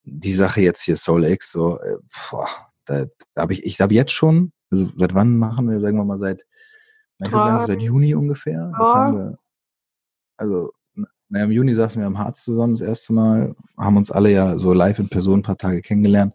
die 0.03 0.33
Sache 0.33 0.61
jetzt 0.61 0.83
hier 0.83 0.95
Soul 0.95 1.25
X, 1.25 1.51
so, 1.51 1.79
äh, 1.79 1.97
boah, 2.29 2.47
da, 2.85 3.05
da 3.33 3.41
habe 3.41 3.53
ich, 3.53 3.63
ich 3.65 3.79
habe 3.79 3.93
jetzt 3.93 4.11
schon, 4.11 4.51
also 4.71 4.89
seit 4.95 5.13
wann 5.13 5.37
machen 5.37 5.69
wir, 5.69 5.79
sagen 5.79 5.97
wir 5.97 6.05
mal, 6.05 6.17
seit, 6.17 6.45
ich 7.19 7.31
würde 7.31 7.45
sagen, 7.45 7.65
seit 7.65 7.81
Juni 7.81 8.15
ungefähr. 8.15 8.71
Jetzt 8.71 8.93
haben 8.93 9.17
wir, 9.17 9.37
also 10.37 10.71
naja, 11.29 11.45
im 11.45 11.51
Juni 11.51 11.73
saßen 11.73 12.01
wir 12.01 12.07
am 12.07 12.17
Harz 12.17 12.43
zusammen 12.43 12.73
das 12.73 12.81
erste 12.81 13.13
Mal, 13.13 13.55
haben 13.77 13.95
uns 13.95 14.11
alle 14.11 14.31
ja 14.31 14.57
so 14.57 14.73
live 14.73 14.99
in 14.99 15.07
Person 15.07 15.39
ein 15.39 15.43
paar 15.43 15.57
Tage 15.57 15.81
kennengelernt, 15.81 16.33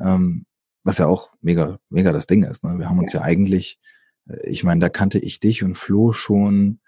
ähm, 0.00 0.46
was 0.84 0.98
ja 0.98 1.06
auch 1.06 1.30
mega, 1.40 1.78
mega 1.90 2.12
das 2.12 2.26
Ding 2.26 2.44
ist. 2.44 2.64
Ne? 2.64 2.78
Wir 2.78 2.88
haben 2.88 2.98
uns 2.98 3.12
ja, 3.12 3.20
ja 3.20 3.26
eigentlich, 3.26 3.78
äh, 4.28 4.48
ich 4.48 4.64
meine, 4.64 4.80
da 4.80 4.88
kannte 4.88 5.18
ich 5.18 5.40
dich 5.40 5.62
und 5.62 5.76
Flo 5.76 6.12
schon 6.12 6.80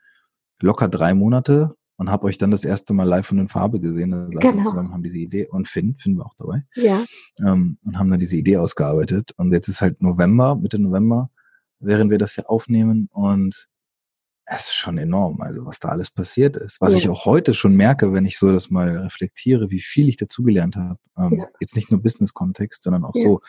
locker 0.60 0.88
drei 0.88 1.14
Monate 1.14 1.76
und 1.96 2.10
habe 2.10 2.24
euch 2.24 2.38
dann 2.38 2.50
das 2.50 2.64
erste 2.64 2.92
Mal 2.92 3.04
live 3.08 3.26
von 3.26 3.36
den 3.36 3.48
Farbe 3.48 3.80
gesehen. 3.80 4.10
Da 4.10 4.26
saßen 4.26 4.40
genau. 4.40 4.62
zusammen, 4.62 4.92
haben 4.92 5.02
diese 5.02 5.18
Idee 5.18 5.46
und 5.46 5.68
Finn, 5.68 5.96
Finn 5.98 6.18
war 6.18 6.26
auch 6.26 6.34
dabei. 6.36 6.64
Ja. 6.74 7.04
Ähm, 7.40 7.78
und 7.84 7.98
haben 7.98 8.10
dann 8.10 8.20
diese 8.20 8.36
Idee 8.36 8.56
ausgearbeitet. 8.56 9.32
Und 9.36 9.52
jetzt 9.52 9.68
ist 9.68 9.80
halt 9.80 10.02
November, 10.02 10.56
Mitte 10.56 10.78
November, 10.78 11.30
während 11.78 12.10
wir 12.10 12.18
das 12.18 12.34
hier 12.34 12.50
aufnehmen 12.50 13.08
und 13.12 13.68
es 14.46 14.66
ist 14.66 14.74
schon 14.74 14.98
enorm, 14.98 15.40
also 15.40 15.64
was 15.64 15.78
da 15.80 15.88
alles 15.88 16.10
passiert 16.10 16.56
ist. 16.56 16.80
Was 16.80 16.92
ja. 16.92 16.98
ich 16.98 17.08
auch 17.08 17.24
heute 17.24 17.54
schon 17.54 17.74
merke, 17.76 18.12
wenn 18.12 18.26
ich 18.26 18.38
so 18.38 18.52
das 18.52 18.70
mal 18.70 18.90
reflektiere, 18.90 19.70
wie 19.70 19.80
viel 19.80 20.08
ich 20.08 20.18
dazugelernt 20.18 20.76
habe. 20.76 20.98
Ähm, 21.16 21.38
ja. 21.38 21.46
Jetzt 21.60 21.76
nicht 21.76 21.90
nur 21.90 22.02
Business-Kontext, 22.02 22.82
sondern 22.82 23.04
auch 23.04 23.14
ja. 23.14 23.22
so. 23.22 23.40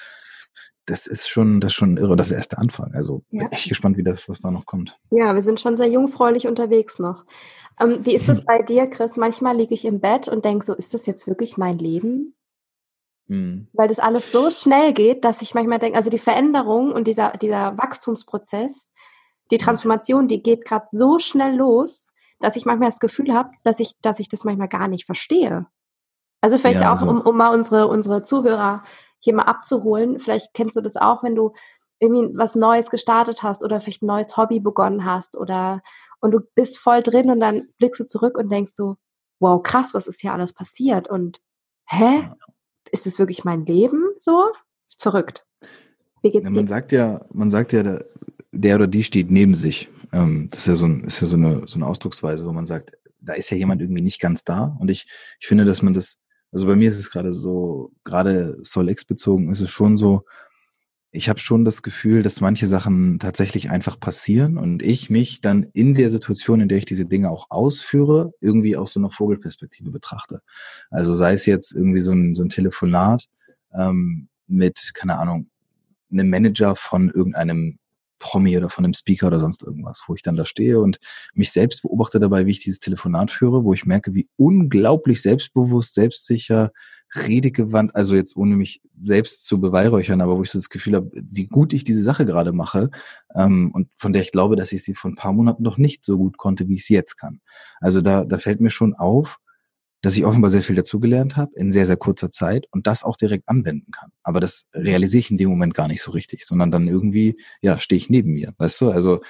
Das 0.86 1.08
ist 1.08 1.28
schon, 1.28 1.62
das 1.62 1.72
ist 1.72 1.76
schon 1.76 1.98
irre. 1.98 2.16
Das 2.16 2.28
ist 2.28 2.38
erst 2.38 2.52
der 2.52 2.60
Anfang. 2.60 2.94
Also 2.94 3.24
bin 3.32 3.52
echt 3.52 3.70
gespannt, 3.70 3.98
wie 3.98 4.04
das, 4.04 4.30
was 4.30 4.40
da 4.40 4.52
noch 4.52 4.66
kommt. 4.66 4.98
Ja, 5.10 5.34
wir 5.34 5.42
sind 5.42 5.60
schon 5.60 5.78
sehr 5.78 5.90
jungfräulich 5.90 6.48
unterwegs 6.48 7.00
noch. 7.00 7.26
Ähm, 7.80 8.06
wie 8.06 8.14
ist 8.14 8.30
das 8.30 8.40
hm. 8.40 8.46
bei 8.46 8.62
dir, 8.62 8.88
Chris? 8.88 9.18
Manchmal 9.18 9.58
liege 9.58 9.74
ich 9.74 9.86
im 9.86 10.00
Bett 10.00 10.28
und 10.28 10.46
denke 10.46 10.66
so, 10.66 10.74
ist 10.74 10.94
das 10.94 11.06
jetzt 11.06 11.28
wirklich 11.28 11.58
mein 11.58 11.78
Leben? 11.78 12.36
Mhm. 13.28 13.68
Weil 13.74 13.88
das 13.88 14.00
alles 14.00 14.32
so 14.32 14.52
schnell 14.52 14.94
geht, 14.94 15.26
dass 15.26 15.42
ich 15.42 15.56
manchmal 15.56 15.80
denke, 15.80 15.98
also 15.98 16.10
die 16.10 16.20
Veränderung 16.20 16.92
und 16.92 17.08
dieser, 17.08 17.32
dieser 17.32 17.78
Wachstumsprozess, 17.78 18.94
die 19.52 19.58
Transformation, 19.58 20.28
die 20.28 20.42
geht 20.42 20.66
gerade 20.66 20.86
so 20.92 21.20
schnell 21.20 21.56
los, 21.56 22.08
dass 22.40 22.56
ich 22.56 22.66
manchmal 22.66 22.90
das 22.90 23.00
Gefühl 23.00 23.34
habe, 23.34 23.50
dass 23.64 23.80
ich, 23.80 23.94
dass 24.02 24.20
ich 24.20 24.30
das 24.30 24.44
manchmal 24.44 24.68
gar 24.68 24.88
nicht 24.88 25.06
verstehe. 25.06 25.68
Also 26.42 26.58
vielleicht 26.58 26.82
ja, 26.82 26.94
auch, 26.94 27.02
also. 27.02 27.10
um, 27.10 27.22
um 27.22 27.38
mal 27.38 27.54
unsere, 27.54 27.88
unsere 27.88 28.24
Zuhörer 28.24 28.84
hier 29.26 29.36
mal 29.36 29.44
abzuholen. 29.44 30.20
Vielleicht 30.20 30.54
kennst 30.54 30.78
du 30.78 30.82
das 30.82 30.96
auch, 30.96 31.24
wenn 31.24 31.36
du 31.36 31.52
irgendwie 32.00 32.38
was 32.38 32.56
Neues 32.56 32.90
gestartet 32.90 33.44
hast 33.44 33.64
oder 33.64 33.80
vielleicht 33.80 34.04
ein 34.04 34.08
neues 34.08 34.38
Hobby 34.38 34.60
begonnen 34.60 35.06
hast 35.06 35.38
oder 35.38 35.82
und 36.20 36.32
du 36.32 36.40
bist 36.56 36.78
voll 36.78 37.04
drin 37.04 37.30
und 37.30 37.40
dann 37.40 37.68
blickst 37.78 38.00
du 38.00 38.06
zurück 38.06 38.38
und 38.38 38.50
denkst 38.50 38.72
so, 38.74 38.98
wow, 39.40 39.62
krass, 39.62 39.94
was 39.94 40.08
ist 40.08 40.22
hier 40.22 40.34
alles 40.34 40.54
passiert? 40.54 41.08
Und 41.08 41.40
hä? 41.88 42.30
Ist 42.92 43.06
das 43.06 43.20
wirklich 43.20 43.44
mein 43.44 43.66
Leben 43.66 44.04
so? 44.18 44.52
Verrückt. 44.98 45.46
Wie 46.22 46.32
geht's 46.32 46.46
ja, 46.46 46.52
dir? 46.52 46.60
Man 46.60 46.68
sagt 46.68 46.92
ja, 46.92 47.26
man 47.32 47.52
sagt 47.52 47.74
ja, 47.74 48.00
der 48.52 48.76
oder 48.76 48.88
die 48.88 49.04
steht 49.04 49.32
neben 49.32 49.56
sich. 49.56 49.90
Ähm, 50.12 50.48
das 50.50 50.62
ist 50.62 50.68
ja, 50.68 50.76
so, 50.76 50.86
ein, 50.86 51.04
ist 51.04 51.20
ja 51.20 51.28
so, 51.28 51.36
eine, 51.36 51.68
so 51.68 51.78
eine 51.78 51.88
Ausdrucksweise, 51.88 52.46
wo 52.46 52.54
man 52.54 52.68
sagt, 52.68 52.98
da 53.20 53.34
ist 53.34 53.50
ja 53.50 53.58
jemand 53.58 53.82
irgendwie 53.82 54.02
nicht 54.02 54.22
ganz 54.22 54.44
da. 54.44 54.76
Und 54.80 54.90
ich, 54.90 55.08
ich 55.40 55.48
finde, 55.48 55.66
dass 55.66 55.82
man 55.82 55.94
das, 55.94 56.18
also 56.56 56.68
bei 56.68 56.78
mir 56.78 56.88
ist 56.88 56.98
es 56.98 57.12
gerade 57.12 57.34
so, 57.34 57.92
gerade 58.06 58.58
Sol 58.64 58.90
X 58.90 59.04
bezogen, 59.04 59.52
ist 59.52 59.60
es 59.60 59.70
schon 59.70 59.98
so, 59.98 60.24
ich 61.12 61.28
habe 61.28 61.42
schon 61.42 61.66
das 61.66 61.84
Gefühl, 61.84 62.24
dass 62.24 62.40
manche 62.40 62.66
Sachen 62.66 63.20
tatsächlich 63.20 63.70
einfach 63.72 64.00
passieren 64.00 64.58
und 64.58 64.82
ich 64.82 65.10
mich 65.10 65.42
dann 65.42 65.64
in 65.74 65.96
der 65.96 66.10
Situation, 66.10 66.62
in 66.62 66.70
der 66.70 66.78
ich 66.78 66.86
diese 66.86 67.06
Dinge 67.06 67.30
auch 67.30 67.48
ausführe, 67.50 68.32
irgendwie 68.40 68.78
aus 68.78 68.94
so 68.94 69.02
einer 69.02 69.12
Vogelperspektive 69.12 69.92
betrachte. 69.92 70.40
Also 70.92 71.14
sei 71.14 71.34
es 71.34 71.46
jetzt 71.46 71.76
irgendwie 71.76 72.00
so 72.00 72.14
ein, 72.14 72.36
so 72.36 72.44
ein 72.44 72.50
Telefonat 72.50 73.26
ähm, 73.74 74.30
mit, 74.48 74.92
keine 74.94 75.20
Ahnung, 75.20 75.50
einem 76.10 76.30
Manager 76.30 76.78
von 76.78 77.10
irgendeinem 77.10 77.80
Promi 78.20 78.58
oder 78.58 78.70
von 78.70 78.86
einem 78.86 78.94
Speaker 78.94 79.28
oder 79.28 79.40
sonst 79.40 79.64
irgendwas, 79.64 80.04
wo 80.08 80.16
ich 80.16 80.22
dann 80.22 80.36
da 80.36 80.46
stehe 80.46 80.80
und 80.80 81.00
mich 81.34 81.52
selbst 81.52 81.82
beobachte 81.82 82.20
dabei, 82.20 82.46
wie 82.46 82.52
ich 82.52 82.60
dieses 82.60 82.80
Telefonat 82.80 83.32
führe, 83.32 83.64
wo 83.64 83.74
ich 83.74 83.86
merke, 83.86 84.14
wie 84.14 84.30
unglaublich 84.38 85.22
selbstbewusst, 85.22 85.94
selbstsicher, 85.96 86.72
redegewandt, 87.16 87.96
also 87.96 88.16
jetzt 88.16 88.36
ohne 88.36 88.58
mich 88.58 88.82
selbst 89.02 89.46
zu 89.46 89.62
beweihräuchern, 89.62 90.22
aber 90.22 90.38
wo 90.38 90.44
ich 90.44 90.50
so 90.50 90.58
das 90.58 90.70
Gefühl 90.70 90.96
habe, 90.96 91.12
wie 91.14 91.48
gut 91.48 91.74
ich 91.74 91.84
diese 91.84 92.02
Sache 92.02 92.26
gerade 92.26 92.52
mache 92.52 92.90
ähm, 93.36 93.72
und 93.74 93.90
von 93.98 94.12
der 94.12 94.22
ich 94.22 94.32
glaube, 94.32 94.56
dass 94.56 94.72
ich 94.72 94.84
sie 94.84 94.96
vor 94.96 95.12
ein 95.12 95.16
paar 95.16 95.34
Monaten 95.34 95.64
noch 95.64 95.78
nicht 95.78 96.04
so 96.04 96.18
gut 96.18 96.38
konnte, 96.38 96.68
wie 96.68 96.76
ich 96.76 96.86
sie 96.86 96.94
jetzt 96.94 97.16
kann. 97.16 97.40
Also 97.80 98.02
da, 98.02 98.26
da 98.26 98.38
fällt 98.38 98.60
mir 98.60 98.70
schon 98.70 98.94
auf, 98.94 99.40
dass 100.06 100.16
ich 100.16 100.24
offenbar 100.24 100.52
sehr 100.52 100.62
viel 100.62 100.76
dazugelernt 100.76 101.36
habe 101.36 101.52
in 101.56 101.72
sehr, 101.72 101.88
sehr 101.88 101.98
kurzer 101.98 102.30
Zeit 102.30 102.68
und 102.70 102.86
das 102.86 103.04
auch 103.04 103.18
direkt 103.18 103.50
anwenden 103.50 103.90
kann. 103.90 104.12
Aber 104.22 104.40
das 104.40 104.68
realisiere 104.72 105.22
ich 105.22 105.32
in 105.32 105.38
dem 105.40 105.50
Moment 105.50 105.74
gar 105.74 105.88
nicht 105.88 106.04
so 106.04 106.12
richtig, 106.12 106.46
sondern 106.46 106.70
dann 106.70 106.88
irgendwie, 106.88 107.42
ja, 107.60 107.80
stehe 107.80 107.98
ich 107.98 108.08
neben 108.08 108.34
mir, 108.34 108.54
weißt 108.60 108.82
du? 108.82 108.92
Also 108.92 109.22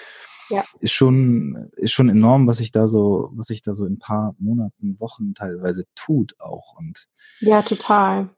ja. 0.49 0.65
ist 0.81 0.91
schon, 0.91 1.69
ist 1.77 1.93
schon 1.93 2.09
enorm, 2.09 2.45
was 2.45 2.57
sich 2.57 2.73
da 2.73 2.89
so, 2.89 3.29
was 3.35 3.47
sich 3.47 3.61
da 3.61 3.73
so 3.73 3.85
in 3.85 3.93
ein 3.93 3.99
paar 3.99 4.35
Monaten, 4.37 4.99
Wochen 4.99 5.33
teilweise 5.33 5.85
tut 5.95 6.35
auch 6.39 6.75
und. 6.77 7.07
Ja, 7.39 7.61
total. 7.61 8.31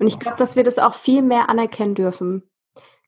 Und 0.00 0.08
ich 0.08 0.18
glaube, 0.18 0.36
dass 0.36 0.56
wir 0.56 0.64
das 0.64 0.80
auch 0.80 0.94
viel 0.94 1.22
mehr 1.22 1.48
anerkennen 1.48 1.94
dürfen. 1.94 2.42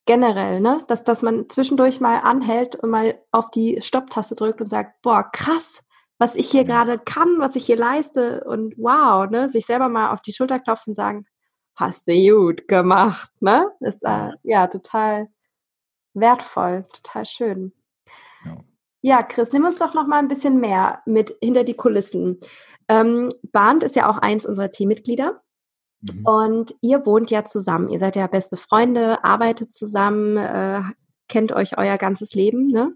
Generell, 0.04 0.60
ne? 0.60 0.78
Dass, 0.86 1.02
dass 1.02 1.22
man 1.22 1.48
zwischendurch 1.48 2.00
mal 2.00 2.20
anhält 2.20 2.76
und 2.76 2.90
mal 2.90 3.18
auf 3.32 3.50
die 3.50 3.80
Stopptaste 3.82 4.36
drückt 4.36 4.60
und 4.60 4.68
sagt, 4.68 5.02
boah, 5.02 5.28
krass, 5.32 5.82
was 6.18 6.34
ich 6.34 6.50
hier 6.50 6.64
gerade 6.64 6.98
kann, 6.98 7.38
was 7.38 7.56
ich 7.56 7.66
hier 7.66 7.76
leiste 7.76 8.44
und 8.44 8.74
wow, 8.78 9.28
ne, 9.28 9.50
sich 9.50 9.66
selber 9.66 9.88
mal 9.88 10.12
auf 10.12 10.22
die 10.22 10.32
Schulter 10.32 10.58
klopfen 10.58 10.90
und 10.90 10.94
sagen, 10.94 11.26
hast 11.74 12.08
du 12.08 12.12
gut 12.12 12.68
gemacht, 12.68 13.30
ne? 13.40 13.70
Ist 13.80 14.02
äh, 14.04 14.30
ja 14.42 14.66
total 14.66 15.28
wertvoll, 16.14 16.84
total 16.92 17.26
schön. 17.26 17.72
Ja. 18.44 18.56
ja, 19.02 19.22
Chris, 19.22 19.52
nimm 19.52 19.64
uns 19.64 19.78
doch 19.78 19.92
noch 19.92 20.06
mal 20.06 20.18
ein 20.18 20.28
bisschen 20.28 20.60
mehr 20.60 21.02
mit 21.04 21.36
hinter 21.42 21.64
die 21.64 21.74
Kulissen. 21.74 22.40
Ähm, 22.88 23.30
Bahnt 23.52 23.84
ist 23.84 23.96
ja 23.96 24.08
auch 24.08 24.18
eins 24.18 24.46
unserer 24.46 24.70
Teammitglieder. 24.70 25.42
Mhm. 26.00 26.24
Und 26.24 26.74
ihr 26.80 27.04
wohnt 27.04 27.30
ja 27.30 27.44
zusammen. 27.44 27.88
Ihr 27.88 27.98
seid 27.98 28.16
ja 28.16 28.26
beste 28.26 28.56
Freunde, 28.56 29.24
arbeitet 29.24 29.74
zusammen, 29.74 30.36
äh, 30.36 30.80
kennt 31.28 31.52
euch 31.52 31.76
euer 31.76 31.98
ganzes 31.98 32.34
Leben. 32.34 32.68
Ne? 32.68 32.94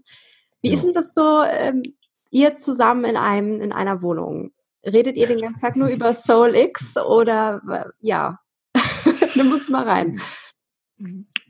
Wie 0.61 0.69
ja. 0.69 0.75
ist 0.75 0.85
denn 0.85 0.93
das 0.93 1.13
so? 1.13 1.43
Ähm, 1.43 1.83
ihr 2.31 2.55
zusammen 2.55 3.05
in 3.05 3.17
einem, 3.17 3.61
in 3.61 3.71
einer 3.71 4.01
Wohnung. 4.01 4.51
Redet 4.83 5.15
ihr 5.15 5.27
den 5.27 5.41
ganzen 5.41 5.61
Tag 5.61 5.75
nur 5.75 5.89
über 5.89 6.13
Soul 6.13 6.55
X 6.55 6.97
oder 6.97 7.61
ja? 7.99 8.39
Nimm 9.35 9.51
uns 9.51 9.69
mal 9.69 9.87
rein. 9.87 10.19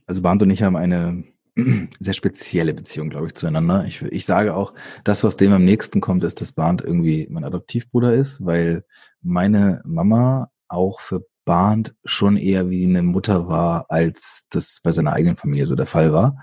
Also 0.06 0.22
Barnd 0.22 0.44
und 0.44 0.50
ich 0.50 0.64
haben 0.64 0.76
eine 0.76 1.24
sehr 2.00 2.14
spezielle 2.14 2.74
Beziehung, 2.74 3.10
glaube 3.10 3.28
ich, 3.28 3.36
zueinander. 3.36 3.86
Ich, 3.86 4.02
ich 4.02 4.26
sage 4.26 4.56
auch, 4.56 4.74
das, 5.04 5.24
was 5.24 5.38
dem 5.38 5.54
am 5.54 5.64
nächsten 5.64 6.02
kommt, 6.02 6.24
ist, 6.24 6.42
dass 6.42 6.52
Barnd 6.52 6.84
irgendwie 6.84 7.28
mein 7.30 7.46
Adoptivbruder 7.46 8.14
ist, 8.14 8.46
weil 8.46 8.84
meine 9.22 9.82
Mama 9.86 10.52
auch 10.68 11.00
für 11.00 11.26
Barnd 11.46 11.96
schon 12.06 12.38
eher 12.38 12.70
wie 12.70 12.86
eine 12.86 13.02
Mutter 13.02 13.48
war, 13.48 13.86
als 13.90 14.46
das 14.50 14.80
bei 14.84 14.92
seiner 14.92 15.14
eigenen 15.14 15.38
Familie 15.38 15.66
so 15.66 15.76
der 15.76 15.88
Fall 15.88 16.14
war. 16.14 16.38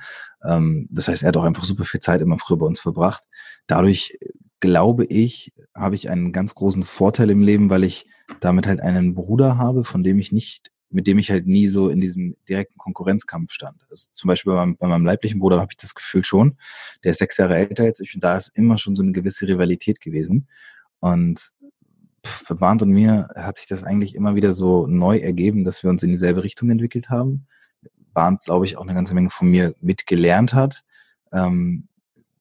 Ähm, 0.45 0.89
das 0.91 1.09
heißt, 1.09 1.23
er 1.23 1.29
hat 1.29 1.37
auch 1.37 1.45
einfach 1.45 1.65
super 1.65 1.85
viel 1.85 2.01
Zeit 2.01 2.21
immer 2.21 2.39
früher 2.39 2.59
bei 2.59 2.67
uns 2.67 2.81
verbracht. 2.81 3.23
Dadurch 3.67 4.19
glaube 4.61 5.05
ich, 5.05 5.53
habe 5.75 5.95
ich 5.95 6.11
einen 6.11 6.33
ganz 6.33 6.55
großen 6.55 6.83
Vorteil 6.83 7.31
im 7.31 7.43
Leben, 7.43 7.71
weil 7.71 7.85
ich 7.85 8.07
damit 8.41 8.67
halt 8.67 8.81
einen 8.81 9.15
Bruder 9.15 9.57
habe, 9.57 9.85
von 9.85 10.03
dem 10.03 10.19
ich 10.19 10.33
nicht, 10.33 10.71
mit 10.91 11.07
dem 11.07 11.19
ich 11.19 11.31
halt 11.31 11.47
nie 11.47 11.67
so 11.67 11.89
in 11.89 12.01
diesem 12.01 12.37
direkten 12.49 12.79
Konkurrenzkampf 12.79 13.53
stand. 13.53 13.87
Also 13.91 14.09
zum 14.13 14.29
Beispiel 14.29 14.53
bei 14.53 14.57
meinem, 14.57 14.77
bei 14.77 14.89
meinem 14.89 15.07
leiblichen 15.07 15.39
Bruder 15.39 15.61
habe 15.61 15.69
ich 15.71 15.77
das 15.77 15.95
Gefühl 15.95 16.25
schon, 16.25 16.59
der 17.05 17.13
ist 17.13 17.19
sechs 17.19 17.37
Jahre 17.37 17.57
älter 17.57 17.85
als 17.85 18.01
ich 18.01 18.15
und 18.15 18.25
da 18.25 18.37
ist 18.37 18.49
immer 18.57 18.79
schon 18.79 18.97
so 18.97 19.03
eine 19.03 19.13
gewisse 19.13 19.47
Rivalität 19.47 20.01
gewesen. 20.01 20.49
Und 21.01 21.53
für 22.25 22.57
Barnd 22.57 22.83
und 22.83 22.91
mir 22.91 23.29
hat 23.35 23.59
sich 23.59 23.67
das 23.67 23.85
eigentlich 23.85 24.15
immer 24.15 24.35
wieder 24.35 24.53
so 24.53 24.87
neu 24.87 25.19
ergeben, 25.19 25.65
dass 25.65 25.83
wir 25.83 25.91
uns 25.91 26.03
in 26.03 26.11
dieselbe 26.11 26.43
Richtung 26.43 26.71
entwickelt 26.71 27.11
haben. 27.11 27.47
Barnd, 28.13 28.43
glaube 28.45 28.65
ich, 28.65 28.77
auch 28.77 28.83
eine 28.83 28.95
ganze 28.95 29.15
Menge 29.15 29.31
von 29.31 29.49
mir 29.49 29.75
mitgelernt 29.81 30.55
hat. 30.55 30.83
Ähm, 31.33 31.89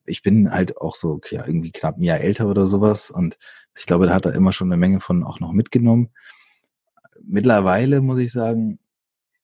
ich 0.05 0.24
bin 0.24 0.51
halt 0.51 0.77
auch 0.77 0.96
so 0.96 1.19
ja, 1.29 1.46
irgendwie 1.46 1.72
knapp 1.72 1.98
ein 1.98 2.03
Jahr 2.03 2.19
älter 2.19 2.48
oder 2.48 2.65
sowas 2.65 3.12
und 3.12 3.38
ich 3.77 3.86
glaube, 3.86 4.07
da 4.07 4.13
hat 4.13 4.25
er 4.25 4.34
immer 4.34 4.53
schon 4.53 4.69
eine 4.69 4.77
Menge 4.77 5.01
von 5.01 5.24
auch 5.24 5.39
noch 5.39 5.51
mitgenommen. 5.51 6.10
Mittlerweile 7.24 8.01
muss 8.01 8.19
ich 8.19 8.31
sagen, 8.31 8.79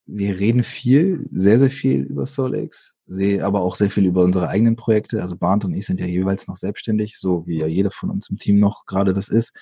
wir 0.06 0.40
reden 0.40 0.64
viel, 0.64 1.30
sehr, 1.32 1.60
sehr 1.60 1.70
viel 1.70 2.02
über 2.02 2.26
SolX, 2.26 2.98
sehe 3.06 3.46
aber 3.46 3.62
auch 3.62 3.76
sehr 3.76 3.90
viel 3.90 4.06
über 4.06 4.24
unsere 4.24 4.50
eigenen 4.50 4.76
Projekte. 4.76 5.22
Also 5.22 5.38
Barnd 5.38 5.66
und 5.66 5.74
ich 5.74 5.86
sind 5.86 6.00
ja 6.00 6.06
jeweils 6.06 6.48
noch 6.48 6.58
selbstständig, 6.58 7.18
so 7.18 7.48
wie 7.48 7.60
ja 7.60 7.68
jeder 7.68 7.92
von 7.92 8.10
uns 8.10 8.30
im 8.30 8.38
Team 8.38 8.60
noch 8.60 8.86
gerade 8.86 9.14
das 9.14 9.30
ist. 9.30 9.54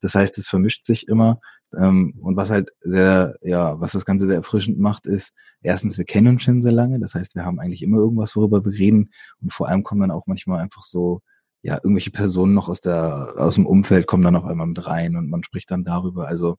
Das 0.00 0.14
heißt, 0.14 0.38
es 0.38 0.48
vermischt 0.48 0.84
sich 0.84 1.08
immer. 1.08 1.40
Ähm, 1.76 2.14
und 2.20 2.36
was 2.36 2.50
halt 2.50 2.70
sehr, 2.80 3.36
ja, 3.42 3.80
was 3.80 3.92
das 3.92 4.04
Ganze 4.04 4.26
sehr 4.26 4.36
erfrischend 4.36 4.78
macht, 4.78 5.06
ist, 5.06 5.32
erstens, 5.62 5.98
wir 5.98 6.04
kennen 6.04 6.28
uns 6.28 6.42
schon 6.42 6.62
sehr 6.62 6.72
lange. 6.72 6.98
Das 7.00 7.14
heißt, 7.14 7.34
wir 7.34 7.44
haben 7.44 7.60
eigentlich 7.60 7.82
immer 7.82 7.98
irgendwas, 7.98 8.36
worüber 8.36 8.64
wir 8.64 8.72
reden. 8.72 9.10
Und 9.40 9.52
vor 9.52 9.68
allem 9.68 9.82
kommen 9.82 10.00
dann 10.00 10.10
auch 10.10 10.26
manchmal 10.26 10.60
einfach 10.60 10.84
so, 10.84 11.20
ja, 11.62 11.74
irgendwelche 11.74 12.10
Personen 12.10 12.54
noch 12.54 12.68
aus 12.68 12.80
der, 12.80 13.34
aus 13.36 13.56
dem 13.56 13.66
Umfeld 13.66 14.06
kommen 14.06 14.22
dann 14.22 14.36
auf 14.36 14.44
einmal 14.44 14.66
mit 14.66 14.86
rein 14.86 15.16
und 15.16 15.28
man 15.28 15.42
spricht 15.42 15.70
dann 15.70 15.84
darüber. 15.84 16.28
Also, 16.28 16.56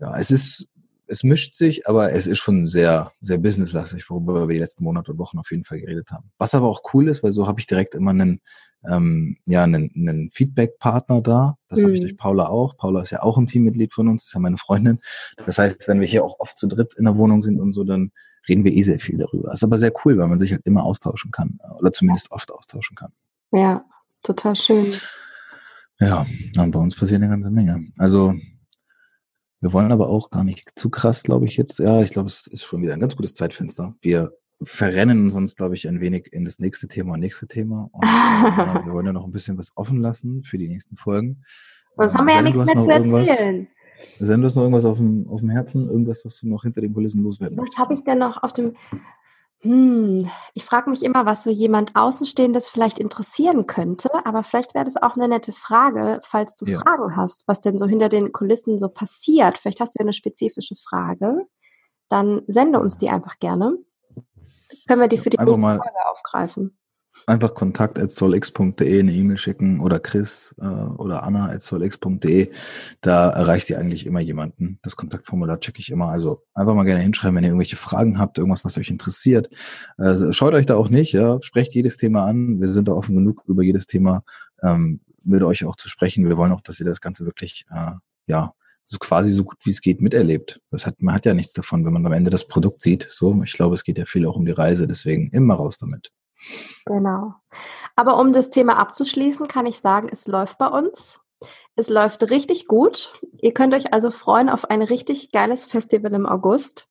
ja, 0.00 0.16
es 0.18 0.30
ist, 0.30 0.68
es 1.06 1.22
mischt 1.22 1.54
sich, 1.54 1.86
aber 1.88 2.12
es 2.12 2.26
ist 2.26 2.38
schon 2.38 2.66
sehr, 2.66 3.12
sehr 3.20 3.38
businesslastig, 3.38 4.08
worüber 4.08 4.48
wir 4.48 4.54
die 4.54 4.60
letzten 4.60 4.84
Monate 4.84 5.12
und 5.12 5.18
Wochen 5.18 5.38
auf 5.38 5.50
jeden 5.50 5.64
Fall 5.64 5.80
geredet 5.80 6.10
haben. 6.10 6.30
Was 6.38 6.54
aber 6.54 6.68
auch 6.68 6.82
cool 6.94 7.08
ist, 7.08 7.22
weil 7.22 7.32
so 7.32 7.46
habe 7.46 7.60
ich 7.60 7.66
direkt 7.66 7.94
immer 7.94 8.10
einen, 8.10 8.40
ähm, 8.88 9.36
ja, 9.46 9.64
einen, 9.64 9.90
einen 9.94 10.30
Feedback-Partner 10.30 11.22
da. 11.22 11.56
Das 11.68 11.80
mhm. 11.80 11.84
habe 11.84 11.94
ich 11.94 12.00
durch 12.00 12.16
Paula 12.16 12.48
auch. 12.48 12.76
Paula 12.76 13.02
ist 13.02 13.10
ja 13.10 13.22
auch 13.22 13.36
ein 13.36 13.46
Teammitglied 13.46 13.92
von 13.92 14.08
uns, 14.08 14.26
ist 14.26 14.34
ja 14.34 14.40
meine 14.40 14.58
Freundin. 14.58 15.00
Das 15.46 15.58
heißt, 15.58 15.88
wenn 15.88 16.00
wir 16.00 16.06
hier 16.06 16.24
auch 16.24 16.40
oft 16.40 16.58
zu 16.58 16.66
dritt 16.66 16.94
in 16.96 17.04
der 17.04 17.16
Wohnung 17.16 17.42
sind 17.42 17.60
und 17.60 17.72
so, 17.72 17.84
dann 17.84 18.10
reden 18.48 18.64
wir 18.64 18.72
eh 18.72 18.82
sehr 18.82 19.00
viel 19.00 19.18
darüber. 19.18 19.48
Das 19.48 19.60
ist 19.60 19.64
aber 19.64 19.78
sehr 19.78 19.92
cool, 20.04 20.18
weil 20.18 20.28
man 20.28 20.38
sich 20.38 20.52
halt 20.52 20.62
immer 20.64 20.84
austauschen 20.84 21.30
kann 21.30 21.58
oder 21.78 21.92
zumindest 21.92 22.30
oft 22.30 22.52
austauschen 22.52 22.96
kann. 22.96 23.12
Ja, 23.52 23.84
total 24.22 24.56
schön. 24.56 24.94
Ja, 26.00 26.26
und 26.58 26.70
bei 26.72 26.80
uns 26.80 26.96
passiert 26.96 27.22
eine 27.22 27.30
ganze 27.30 27.50
Menge. 27.50 27.86
Also 27.98 28.34
wir 29.64 29.72
wollen 29.72 29.92
aber 29.92 30.10
auch 30.10 30.28
gar 30.28 30.44
nicht 30.44 30.78
zu 30.78 30.90
krass, 30.90 31.22
glaube 31.22 31.46
ich, 31.46 31.56
jetzt. 31.56 31.78
Ja, 31.78 32.02
ich 32.02 32.10
glaube, 32.10 32.28
es 32.28 32.46
ist 32.46 32.64
schon 32.64 32.82
wieder 32.82 32.92
ein 32.92 33.00
ganz 33.00 33.16
gutes 33.16 33.32
Zeitfenster. 33.32 33.94
Wir 34.02 34.34
verrennen 34.62 35.30
sonst, 35.30 35.56
glaube 35.56 35.74
ich, 35.74 35.88
ein 35.88 36.02
wenig 36.02 36.30
in 36.34 36.44
das 36.44 36.58
nächste 36.58 36.86
Thema 36.86 37.14
und 37.14 37.20
nächste 37.20 37.48
Thema. 37.48 37.88
Und, 37.92 38.04
äh, 38.04 38.06
wir 38.84 38.92
wollen 38.92 39.06
ja 39.06 39.14
noch 39.14 39.24
ein 39.24 39.32
bisschen 39.32 39.56
was 39.56 39.72
offen 39.74 40.02
lassen 40.02 40.42
für 40.42 40.58
die 40.58 40.68
nächsten 40.68 40.96
Folgen. 40.96 41.44
Sonst 41.96 42.12
ähm, 42.12 42.18
haben 42.18 42.26
wir 42.26 42.34
ja 42.34 42.42
nichts 42.42 42.62
mehr 42.62 42.82
zu 42.82 42.90
erzählen. 42.90 43.68
Sen, 44.18 44.40
du 44.42 44.46
hast 44.46 44.54
noch 44.54 44.64
irgendwas 44.64 44.84
auf 44.84 44.98
dem, 44.98 45.26
auf 45.28 45.40
dem 45.40 45.48
Herzen? 45.48 45.88
Irgendwas, 45.88 46.26
was 46.26 46.40
du 46.40 46.46
noch 46.46 46.64
hinter 46.64 46.82
den 46.82 46.92
Kulissen 46.92 47.22
loswerden 47.22 47.56
Was 47.56 47.78
habe 47.78 47.94
ich 47.94 48.04
denn 48.04 48.18
noch 48.18 48.42
auf 48.42 48.52
dem 48.52 48.74
hm, 49.64 50.30
ich 50.52 50.64
frage 50.64 50.90
mich 50.90 51.02
immer, 51.02 51.24
was 51.24 51.42
so 51.42 51.48
jemand 51.48 51.96
Außenstehendes 51.96 52.68
vielleicht 52.68 52.98
interessieren 52.98 53.66
könnte, 53.66 54.10
aber 54.26 54.44
vielleicht 54.44 54.74
wäre 54.74 54.84
das 54.84 55.02
auch 55.02 55.16
eine 55.16 55.26
nette 55.26 55.52
Frage, 55.52 56.20
falls 56.22 56.54
du 56.54 56.66
ja. 56.66 56.78
Fragen 56.80 57.16
hast, 57.16 57.48
was 57.48 57.62
denn 57.62 57.78
so 57.78 57.86
hinter 57.86 58.10
den 58.10 58.32
Kulissen 58.32 58.78
so 58.78 58.88
passiert. 58.88 59.56
Vielleicht 59.56 59.80
hast 59.80 59.94
du 59.94 60.00
ja 60.00 60.04
eine 60.04 60.12
spezifische 60.12 60.76
Frage. 60.76 61.46
Dann 62.10 62.42
sende 62.46 62.78
uns 62.78 62.98
die 62.98 63.08
einfach 63.08 63.38
gerne. 63.38 63.78
Können 64.86 65.00
wir 65.00 65.08
die 65.08 65.16
für 65.16 65.30
die 65.30 65.38
nächste 65.38 65.58
Frage 65.58 66.10
aufgreifen 66.10 66.76
einfach 67.26 67.54
kontakt 67.54 67.98
at 67.98 68.12
solx.de 68.12 69.00
eine 69.00 69.12
E-Mail 69.12 69.38
schicken 69.38 69.80
oder 69.80 69.98
Chris 69.98 70.54
äh, 70.58 70.64
oder 70.64 71.22
Anna 71.22 71.50
at 71.50 71.62
solx.de. 71.62 72.50
Da 73.00 73.30
erreicht 73.30 73.70
ihr 73.70 73.78
eigentlich 73.78 74.06
immer 74.06 74.20
jemanden. 74.20 74.78
Das 74.82 74.96
Kontaktformular 74.96 75.60
checke 75.60 75.80
ich 75.80 75.90
immer. 75.90 76.08
Also 76.08 76.42
einfach 76.54 76.74
mal 76.74 76.84
gerne 76.84 77.02
hinschreiben, 77.02 77.36
wenn 77.36 77.44
ihr 77.44 77.50
irgendwelche 77.50 77.76
Fragen 77.76 78.18
habt, 78.18 78.38
irgendwas, 78.38 78.64
was 78.64 78.78
euch 78.78 78.90
interessiert. 78.90 79.48
Also 79.96 80.32
schaut 80.32 80.54
euch 80.54 80.66
da 80.66 80.76
auch 80.76 80.88
nicht, 80.88 81.12
ja. 81.12 81.38
Sprecht 81.42 81.74
jedes 81.74 81.96
Thema 81.96 82.26
an. 82.26 82.60
Wir 82.60 82.72
sind 82.72 82.88
da 82.88 82.92
offen 82.92 83.16
genug, 83.16 83.42
über 83.46 83.62
jedes 83.62 83.86
Thema 83.86 84.24
ähm, 84.62 85.00
mit 85.22 85.42
euch 85.42 85.64
auch 85.64 85.76
zu 85.76 85.88
sprechen. 85.88 86.28
Wir 86.28 86.36
wollen 86.36 86.52
auch, 86.52 86.60
dass 86.60 86.80
ihr 86.80 86.86
das 86.86 87.00
Ganze 87.00 87.24
wirklich, 87.24 87.64
äh, 87.70 87.92
ja, 88.26 88.52
so 88.84 88.98
quasi 88.98 89.32
so 89.32 89.44
gut 89.44 89.56
wie 89.64 89.70
es 89.70 89.80
geht 89.80 90.02
miterlebt. 90.02 90.60
Das 90.70 90.86
hat, 90.86 91.00
man 91.00 91.14
hat 91.14 91.24
ja 91.24 91.34
nichts 91.34 91.54
davon, 91.54 91.84
wenn 91.86 91.92
man 91.92 92.04
am 92.04 92.12
Ende 92.12 92.30
das 92.30 92.46
Produkt 92.46 92.82
sieht. 92.82 93.06
So, 93.08 93.42
ich 93.42 93.54
glaube, 93.54 93.74
es 93.74 93.84
geht 93.84 93.98
ja 93.98 94.04
viel 94.04 94.26
auch 94.26 94.36
um 94.36 94.44
die 94.44 94.52
Reise, 94.52 94.86
deswegen 94.86 95.28
immer 95.28 95.54
raus 95.54 95.78
damit. 95.78 96.10
Genau. 96.86 97.34
Aber 97.96 98.18
um 98.18 98.32
das 98.32 98.50
Thema 98.50 98.78
abzuschließen, 98.78 99.48
kann 99.48 99.66
ich 99.66 99.78
sagen, 99.78 100.08
es 100.10 100.26
läuft 100.26 100.58
bei 100.58 100.66
uns. 100.66 101.20
Es 101.76 101.88
läuft 101.88 102.30
richtig 102.30 102.66
gut. 102.66 103.12
Ihr 103.40 103.52
könnt 103.52 103.74
euch 103.74 103.92
also 103.92 104.10
freuen 104.10 104.48
auf 104.48 104.70
ein 104.70 104.82
richtig 104.82 105.32
geiles 105.32 105.66
Festival 105.66 106.12
im 106.12 106.26
August. 106.26 106.86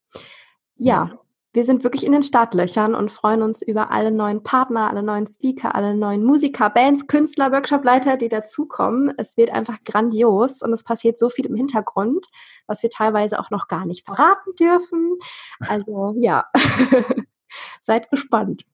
Ja, 0.75 1.19
wir 1.53 1.63
sind 1.63 1.83
wirklich 1.83 2.03
in 2.03 2.11
den 2.11 2.23
Startlöchern 2.23 2.95
und 2.95 3.11
freuen 3.11 3.43
uns 3.43 3.61
über 3.61 3.91
alle 3.91 4.11
neuen 4.11 4.41
Partner, 4.41 4.89
alle 4.89 5.03
neuen 5.03 5.27
Speaker, 5.27 5.75
alle 5.75 5.95
neuen 5.95 6.23
Musiker, 6.23 6.69
Bands, 6.71 7.05
Künstler, 7.05 7.51
Workshopleiter, 7.51 8.17
die 8.17 8.29
dazukommen. 8.29 9.13
Es 9.17 9.37
wird 9.37 9.51
einfach 9.51 9.83
grandios 9.83 10.63
und 10.63 10.73
es 10.73 10.83
passiert 10.83 11.17
so 11.19 11.29
viel 11.29 11.45
im 11.45 11.55
Hintergrund, 11.55 12.25
was 12.65 12.81
wir 12.81 12.89
teilweise 12.89 13.39
auch 13.39 13.51
noch 13.51 13.67
gar 13.67 13.85
nicht 13.85 14.03
verraten 14.03 14.55
dürfen. 14.59 15.15
Also 15.59 16.15
ja, 16.17 16.45
seid 17.81 18.09
gespannt 18.09 18.65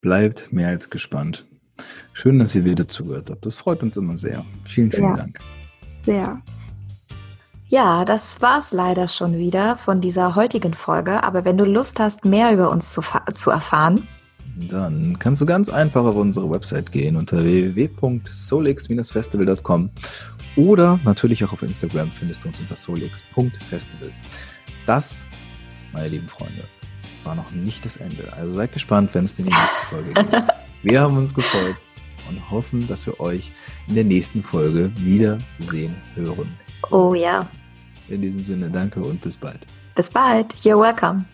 bleibt 0.00 0.52
mehr 0.52 0.68
als 0.68 0.90
gespannt. 0.90 1.46
Schön, 2.12 2.38
dass 2.38 2.54
ihr 2.54 2.64
wieder 2.64 2.86
zugehört 2.86 3.30
habt. 3.30 3.44
Das 3.44 3.56
freut 3.56 3.82
uns 3.82 3.96
immer 3.96 4.16
sehr. 4.16 4.44
Vielen, 4.64 4.92
vielen 4.92 5.04
ja, 5.04 5.16
Dank. 5.16 5.40
Sehr. 6.04 6.40
Ja, 7.68 8.04
das 8.04 8.40
war's 8.40 8.72
leider 8.72 9.08
schon 9.08 9.38
wieder 9.38 9.76
von 9.76 10.00
dieser 10.00 10.36
heutigen 10.36 10.74
Folge. 10.74 11.24
Aber 11.24 11.44
wenn 11.44 11.56
du 11.56 11.64
Lust 11.64 11.98
hast, 11.98 12.24
mehr 12.24 12.52
über 12.52 12.70
uns 12.70 12.92
zu, 12.92 13.02
zu 13.32 13.50
erfahren, 13.50 14.06
dann 14.70 15.18
kannst 15.18 15.40
du 15.40 15.46
ganz 15.46 15.68
einfach 15.68 16.04
auf 16.04 16.14
unsere 16.14 16.48
Website 16.48 16.92
gehen 16.92 17.16
unter 17.16 17.42
www.solix-festival.com 17.42 19.90
oder 20.56 21.00
natürlich 21.02 21.44
auch 21.44 21.52
auf 21.52 21.62
Instagram 21.62 22.12
findest 22.12 22.44
du 22.44 22.48
uns 22.48 22.60
unter 22.60 22.76
solix.festival. 22.76 24.12
Das, 24.86 25.26
meine 25.92 26.08
lieben 26.08 26.28
Freunde, 26.28 26.62
war 27.24 27.34
noch 27.34 27.50
nicht 27.50 27.84
das 27.84 27.96
Ende. 27.96 28.32
Also 28.32 28.54
seid 28.54 28.72
gespannt, 28.72 29.14
wenn 29.14 29.24
es 29.24 29.38
in 29.38 29.46
die 29.46 29.52
nächste 29.52 29.86
Folge 29.86 30.12
geht. 30.12 30.44
Wir 30.82 31.00
haben 31.00 31.16
uns 31.16 31.34
gefreut 31.34 31.76
und 32.28 32.50
hoffen, 32.50 32.86
dass 32.86 33.06
wir 33.06 33.18
euch 33.20 33.52
in 33.88 33.94
der 33.94 34.04
nächsten 34.04 34.42
Folge 34.42 34.92
wiedersehen 34.96 35.94
hören. 36.14 36.52
Oh 36.90 37.14
ja. 37.14 37.48
In 38.08 38.20
diesem 38.20 38.42
Sinne, 38.42 38.70
danke 38.70 39.00
und 39.00 39.20
bis 39.20 39.36
bald. 39.36 39.66
Bis 39.94 40.10
bald. 40.10 40.54
You're 40.56 40.80
welcome. 40.80 41.24